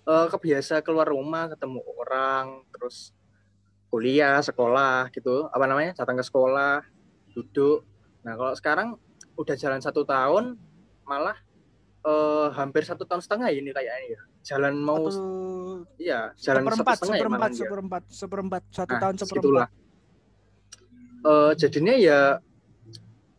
eh, 0.07 0.27
kebiasa 0.31 0.81
keluar 0.81 1.05
rumah 1.11 1.51
ketemu 1.51 1.83
orang 2.01 2.65
terus 2.73 3.11
kuliah 3.91 4.39
sekolah 4.39 5.11
gitu 5.11 5.47
apa 5.51 5.63
namanya 5.67 5.91
datang 5.95 6.19
ke 6.19 6.23
sekolah 6.23 6.83
duduk 7.31 7.83
nah 8.23 8.35
kalau 8.35 8.53
sekarang 8.55 8.87
udah 9.39 9.55
jalan 9.55 9.79
satu 9.79 10.03
tahun 10.03 10.55
malah 11.03 11.35
eh, 12.03 12.47
hampir 12.55 12.83
satu 12.87 13.03
tahun 13.03 13.23
setengah 13.23 13.51
ini 13.51 13.71
kayaknya 13.75 14.17
ya 14.17 14.21
jalan 14.47 14.79
mau 14.79 15.03
iya 15.99 16.31
jalan 16.39 16.63
satu 16.63 16.79
seperempat, 16.79 16.95
ya 16.95 17.07
seperempat, 17.11 17.49
ya. 17.51 17.57
seperempat, 17.59 18.03
seperempat, 18.07 18.61
satu 18.71 18.93
Nah, 18.95 19.01
tahun 19.03 19.15
seperempat. 19.19 19.35
segitulah. 19.35 19.67
Eh, 21.25 21.51
jadinya 21.57 21.95
ya 21.97 22.37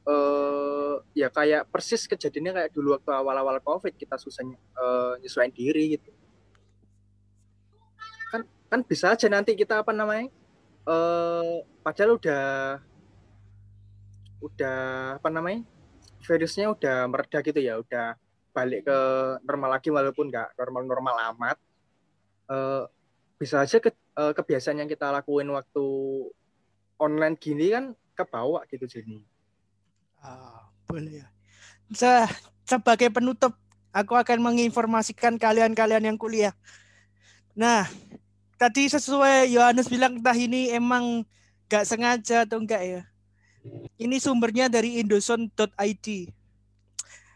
eh 0.08 0.94
ya 1.12 1.28
kayak 1.28 1.68
persis 1.68 2.08
kejadiannya 2.08 2.52
kayak 2.56 2.70
dulu 2.72 2.96
waktu 2.96 3.10
awal-awal 3.12 3.60
covid 3.60 3.92
kita 3.94 4.16
susah 4.18 4.42
eh, 4.48 5.12
nyesuaiin 5.22 5.52
diri 5.54 5.94
gitu. 5.98 6.10
Kan 8.32 8.42
kan 8.68 8.80
bisa 8.82 9.14
aja 9.14 9.26
nanti 9.30 9.54
kita 9.54 9.84
apa 9.84 9.92
namanya 9.94 10.26
eh 10.88 11.56
padahal 11.84 12.16
udah 12.18 12.44
udah 14.38 14.78
apa 15.18 15.28
namanya 15.28 15.62
virusnya 16.24 16.70
udah 16.72 17.06
mereda 17.10 17.38
gitu 17.44 17.60
ya 17.60 17.78
udah 17.78 18.16
balik 18.54 18.86
ke 18.88 18.98
normal 19.46 19.70
lagi 19.78 19.88
walaupun 19.92 20.32
nggak 20.32 20.56
normal-normal 20.58 21.16
amat. 21.36 21.56
Eh 22.50 22.84
bisa 23.38 23.62
aja 23.62 23.78
ke, 23.78 23.94
eh, 23.94 24.32
kebiasaan 24.34 24.82
yang 24.82 24.90
kita 24.90 25.14
lakuin 25.14 25.46
waktu 25.54 25.86
online 26.98 27.38
gini 27.38 27.72
kan 27.72 27.94
kebawa 28.14 28.66
gitu 28.68 28.84
jadi 28.86 29.22
Ah, 30.18 30.66
boleh 30.90 31.22
ya. 31.22 31.26
Se- 31.94 32.34
sebagai 32.66 33.06
penutup, 33.14 33.54
aku 33.94 34.18
akan 34.18 34.42
menginformasikan 34.42 35.38
kalian-kalian 35.38 36.10
yang 36.10 36.18
kuliah. 36.18 36.50
Nah, 37.54 37.86
tadi 38.58 38.90
sesuai 38.90 39.46
Yohanes 39.54 39.86
bilang 39.86 40.18
entah 40.18 40.34
ini 40.34 40.74
emang 40.74 41.22
gak 41.70 41.86
sengaja 41.86 42.42
atau 42.42 42.58
enggak 42.58 42.82
ya. 42.82 43.02
Ini 43.98 44.18
sumbernya 44.18 44.66
dari 44.66 44.98
indoson.id. 44.98 46.06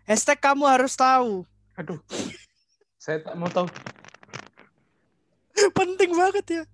Hashtag 0.03 0.38
kamu 0.42 0.66
harus 0.66 0.98
tahu. 0.98 1.46
Aduh. 1.79 2.03
Saya 2.98 3.22
tak 3.22 3.35
mau 3.38 3.51
tahu. 3.51 3.66
Penting 5.79 6.11
banget 6.14 6.46
ya. 6.51 6.64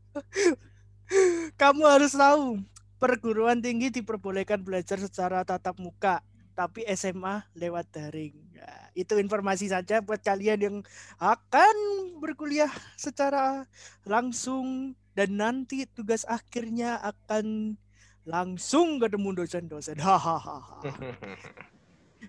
Kamu 1.56 1.84
harus 1.88 2.12
tahu. 2.12 2.60
Perguruan 2.98 3.62
tinggi 3.62 3.94
diperbolehkan 3.94 4.66
belajar 4.66 4.98
secara 4.98 5.46
tatap 5.46 5.78
muka, 5.78 6.18
tapi 6.58 6.82
SMA 6.98 7.46
lewat 7.54 7.86
daring. 7.94 8.34
Ya, 8.50 8.70
itu 8.98 9.14
informasi 9.22 9.70
saja 9.70 10.02
buat 10.02 10.18
kalian 10.18 10.58
yang 10.58 10.76
akan 11.22 11.76
berkuliah 12.18 12.70
secara 12.98 13.70
langsung 14.02 14.98
dan 15.14 15.38
nanti 15.38 15.86
tugas 15.86 16.26
akhirnya 16.26 16.98
akan 16.98 17.78
langsung 18.26 18.98
ketemu 18.98 19.46
dosen-dosen. 19.46 19.98
Hahaha. 20.02 20.58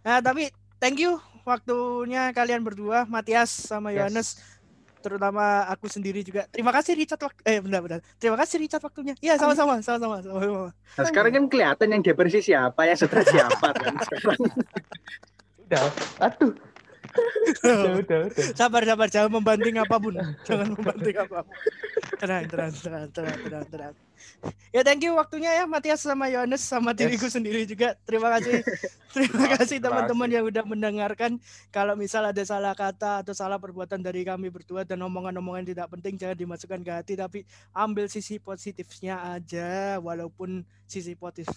Nah, 0.06 0.22
tapi 0.22 0.54
thank 0.78 1.02
you 1.02 1.18
waktunya 1.44 2.30
kalian 2.32 2.62
berdua, 2.62 3.10
Matias 3.10 3.50
sama 3.50 3.90
Yes. 3.90 4.38
Terutama 5.00 5.64
aku 5.72 5.88
sendiri 5.88 6.20
juga. 6.22 6.44
Terima 6.52 6.76
kasih 6.76 6.94
Richard 7.00 7.22
waktu 7.24 7.42
eh 7.48 7.60
benar 7.64 7.80
benar. 7.84 8.00
Terima 8.20 8.36
kasih 8.36 8.60
Richard 8.60 8.84
waktunya. 8.84 9.16
Iya, 9.24 9.40
sama-sama, 9.40 9.80
sama-sama, 9.80 10.20
sama-sama. 10.20 10.72
nah 11.00 11.06
sekarang 11.08 11.32
kan 11.32 11.46
kelihatan 11.48 11.88
yang 11.96 12.02
depresi 12.04 12.40
siapa 12.44 12.84
yang 12.84 13.00
stres 13.00 13.28
siapa 13.32 13.68
kan 13.72 13.94
sekarang 14.04 14.40
Udah. 15.70 15.88
Aduh. 16.20 16.69
Udah, 17.60 17.98
udah, 18.00 18.20
udah. 18.30 18.46
sabar, 18.56 18.82
sabar, 18.86 19.08
jangan 19.10 19.32
membanting 19.42 19.76
apa 19.82 19.96
pun. 19.98 20.16
Jangan 20.48 20.68
membanting 20.76 21.18
apa 21.18 21.38
pun. 21.44 21.56
Tenang, 22.20 22.44
tenang, 22.52 22.72
tenang, 22.76 23.06
tenang, 23.12 23.38
tenang, 23.40 23.66
tenang. 23.72 23.94
Ya 24.70 24.86
thank 24.86 25.02
you 25.02 25.16
waktunya 25.18 25.50
ya 25.56 25.64
Matias 25.66 26.04
sama 26.04 26.28
Yohanes 26.30 26.62
sama 26.62 26.92
diriku 26.94 27.26
Yes. 27.26 27.34
sendiri 27.40 27.64
juga. 27.66 27.96
Terima 28.06 28.30
kasih. 28.38 28.62
Terima 29.16 29.46
kasih 29.58 29.82
teman-teman 29.82 30.30
yang 30.30 30.46
udah 30.46 30.62
mendengarkan. 30.68 31.42
Kalau 31.74 31.98
misal 31.98 32.28
ada 32.30 32.44
salah 32.46 32.78
kata 32.78 33.26
atau 33.26 33.34
salah 33.34 33.58
perbuatan 33.58 33.98
dari 34.04 34.22
kami 34.22 34.54
berdua 34.54 34.86
dan 34.86 35.02
omongan-omongan 35.02 35.66
tidak 35.74 35.88
penting 35.90 36.20
jangan 36.20 36.38
dimasukkan 36.38 36.80
ke 36.86 36.92
hati 36.92 37.14
tapi 37.18 37.40
ambil 37.74 38.06
sisi 38.06 38.38
positifnya 38.38 39.18
aja 39.34 39.98
walaupun 39.98 40.62
sisi 40.86 41.18
positif 41.18 41.50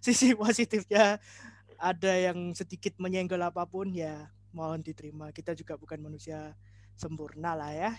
sisi 0.00 0.32
positifnya 0.32 1.20
ada 1.78 2.12
yang 2.12 2.52
sedikit 2.52 2.98
menyenggol 2.98 3.38
apa 3.38 3.62
pun 3.64 3.94
ya 3.94 4.26
mohon 4.50 4.82
diterima. 4.82 5.30
Kita 5.30 5.54
juga 5.54 5.78
bukan 5.78 6.02
manusia 6.02 6.58
sempurna 6.98 7.54
lah 7.54 7.70
ya. 7.70 7.92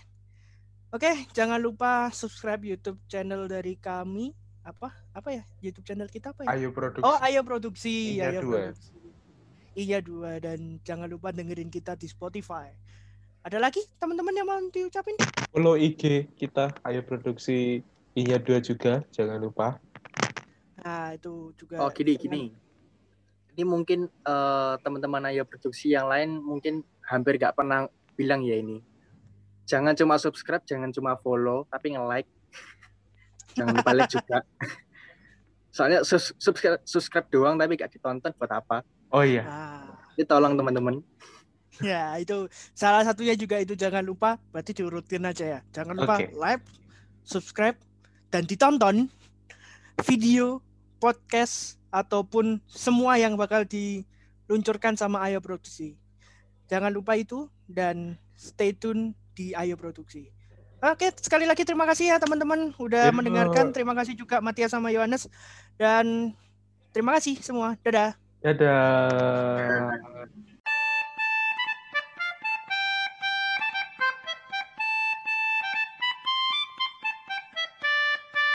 Oke, 0.92 1.08
jangan 1.32 1.56
lupa 1.56 2.12
subscribe 2.12 2.60
YouTube 2.60 3.00
channel 3.08 3.48
dari 3.48 3.80
kami. 3.80 4.36
Apa? 4.60 4.92
Apa 5.16 5.32
ya? 5.32 5.42
YouTube 5.64 5.88
channel 5.88 6.10
kita 6.12 6.36
apa 6.36 6.44
ya? 6.44 6.52
Ayo 6.52 6.68
produksi. 6.76 7.06
Oh, 7.08 7.16
Ayo 7.24 7.40
Produksi. 7.40 8.20
Iya 8.20 8.36
Ayo 8.36 8.40
dua. 8.44 8.60
Produksi. 8.68 8.92
Iya 9.70 9.98
dua 10.02 10.30
dan 10.42 10.82
jangan 10.84 11.08
lupa 11.08 11.32
dengerin 11.32 11.72
kita 11.72 11.96
di 11.96 12.04
Spotify. 12.04 12.68
Ada 13.40 13.56
lagi 13.56 13.80
teman-teman 13.96 14.36
yang 14.36 14.44
mau 14.44 14.60
diucapin? 14.68 15.16
Follow 15.48 15.80
IG 15.80 16.28
kita. 16.36 16.76
Ayo 16.84 17.00
produksi. 17.00 17.80
Iya 18.12 18.36
dua 18.36 18.60
juga. 18.60 19.00
Jangan 19.14 19.40
lupa. 19.40 19.80
Nah, 20.80 21.12
itu 21.12 21.52
juga. 21.56 21.80
oh 21.80 21.88
gini 21.88 22.16
jangan- 22.16 22.24
gini 22.24 22.69
ini 23.60 23.68
mungkin 23.68 24.08
eh, 24.08 24.74
teman-teman 24.80 25.28
ayo 25.28 25.44
produksi 25.44 25.92
yang 25.92 26.08
lain 26.08 26.40
mungkin 26.40 26.80
hampir 27.04 27.36
nggak 27.36 27.52
pernah 27.52 27.84
bilang 28.16 28.40
ya 28.40 28.56
ini. 28.56 28.80
Jangan 29.68 29.92
cuma 29.92 30.16
subscribe 30.16 30.64
jangan 30.64 30.88
cuma 30.88 31.20
follow 31.20 31.68
tapi 31.68 31.92
nge-like. 31.92 32.24
Jangan 33.60 33.76
lupa 33.76 33.92
like 33.92 34.08
juga. 34.08 34.38
Soalnya 35.76 36.00
sus- 36.02 36.32
subscribe, 36.40 36.80
subscribe 36.88 37.28
doang 37.28 37.60
tapi 37.60 37.76
gak 37.76 37.92
ditonton 37.92 38.32
buat 38.40 38.50
apa? 38.50 38.82
Oh 39.12 39.22
iya. 39.22 39.42
Ah, 39.46 39.90
ini 40.16 40.24
tolong 40.24 40.56
teman-teman. 40.56 41.02
Ya 41.82 42.16
itu 42.18 42.50
salah 42.74 43.02
satunya 43.06 43.34
juga 43.34 43.58
itu. 43.58 43.74
Jangan 43.78 44.02
lupa 44.02 44.40
berarti 44.50 44.72
diurutin 44.74 45.28
aja 45.28 45.58
ya. 45.58 45.60
Jangan 45.70 45.94
lupa 45.98 46.14
Oke. 46.18 46.34
like, 46.34 46.64
subscribe 47.22 47.78
dan 48.32 48.46
ditonton 48.46 49.10
video, 50.02 50.62
podcast 51.02 51.79
ataupun 51.90 52.62
semua 52.70 53.18
yang 53.18 53.34
bakal 53.34 53.66
diluncurkan 53.66 54.94
sama 54.94 55.26
Ayo 55.26 55.42
Produksi. 55.42 55.98
Jangan 56.70 56.94
lupa 56.94 57.18
itu 57.18 57.50
dan 57.66 58.14
stay 58.38 58.70
tune 58.70 59.18
di 59.34 59.50
Ayo 59.58 59.74
Produksi. 59.74 60.30
Oke, 60.80 61.12
sekali 61.20 61.44
lagi 61.44 61.60
terima 61.68 61.84
kasih 61.84 62.14
ya 62.14 62.16
teman-teman 62.16 62.72
udah 62.80 63.12
Yo. 63.12 63.14
mendengarkan. 63.14 63.68
Terima 63.68 63.92
kasih 63.92 64.16
juga 64.16 64.40
Matias 64.40 64.72
sama 64.72 64.88
Yohanes 64.88 65.28
dan 65.76 66.32
terima 66.96 67.12
kasih 67.20 67.36
semua. 67.44 67.76
Dadah. 67.84 68.16
Dadah. 68.40 70.40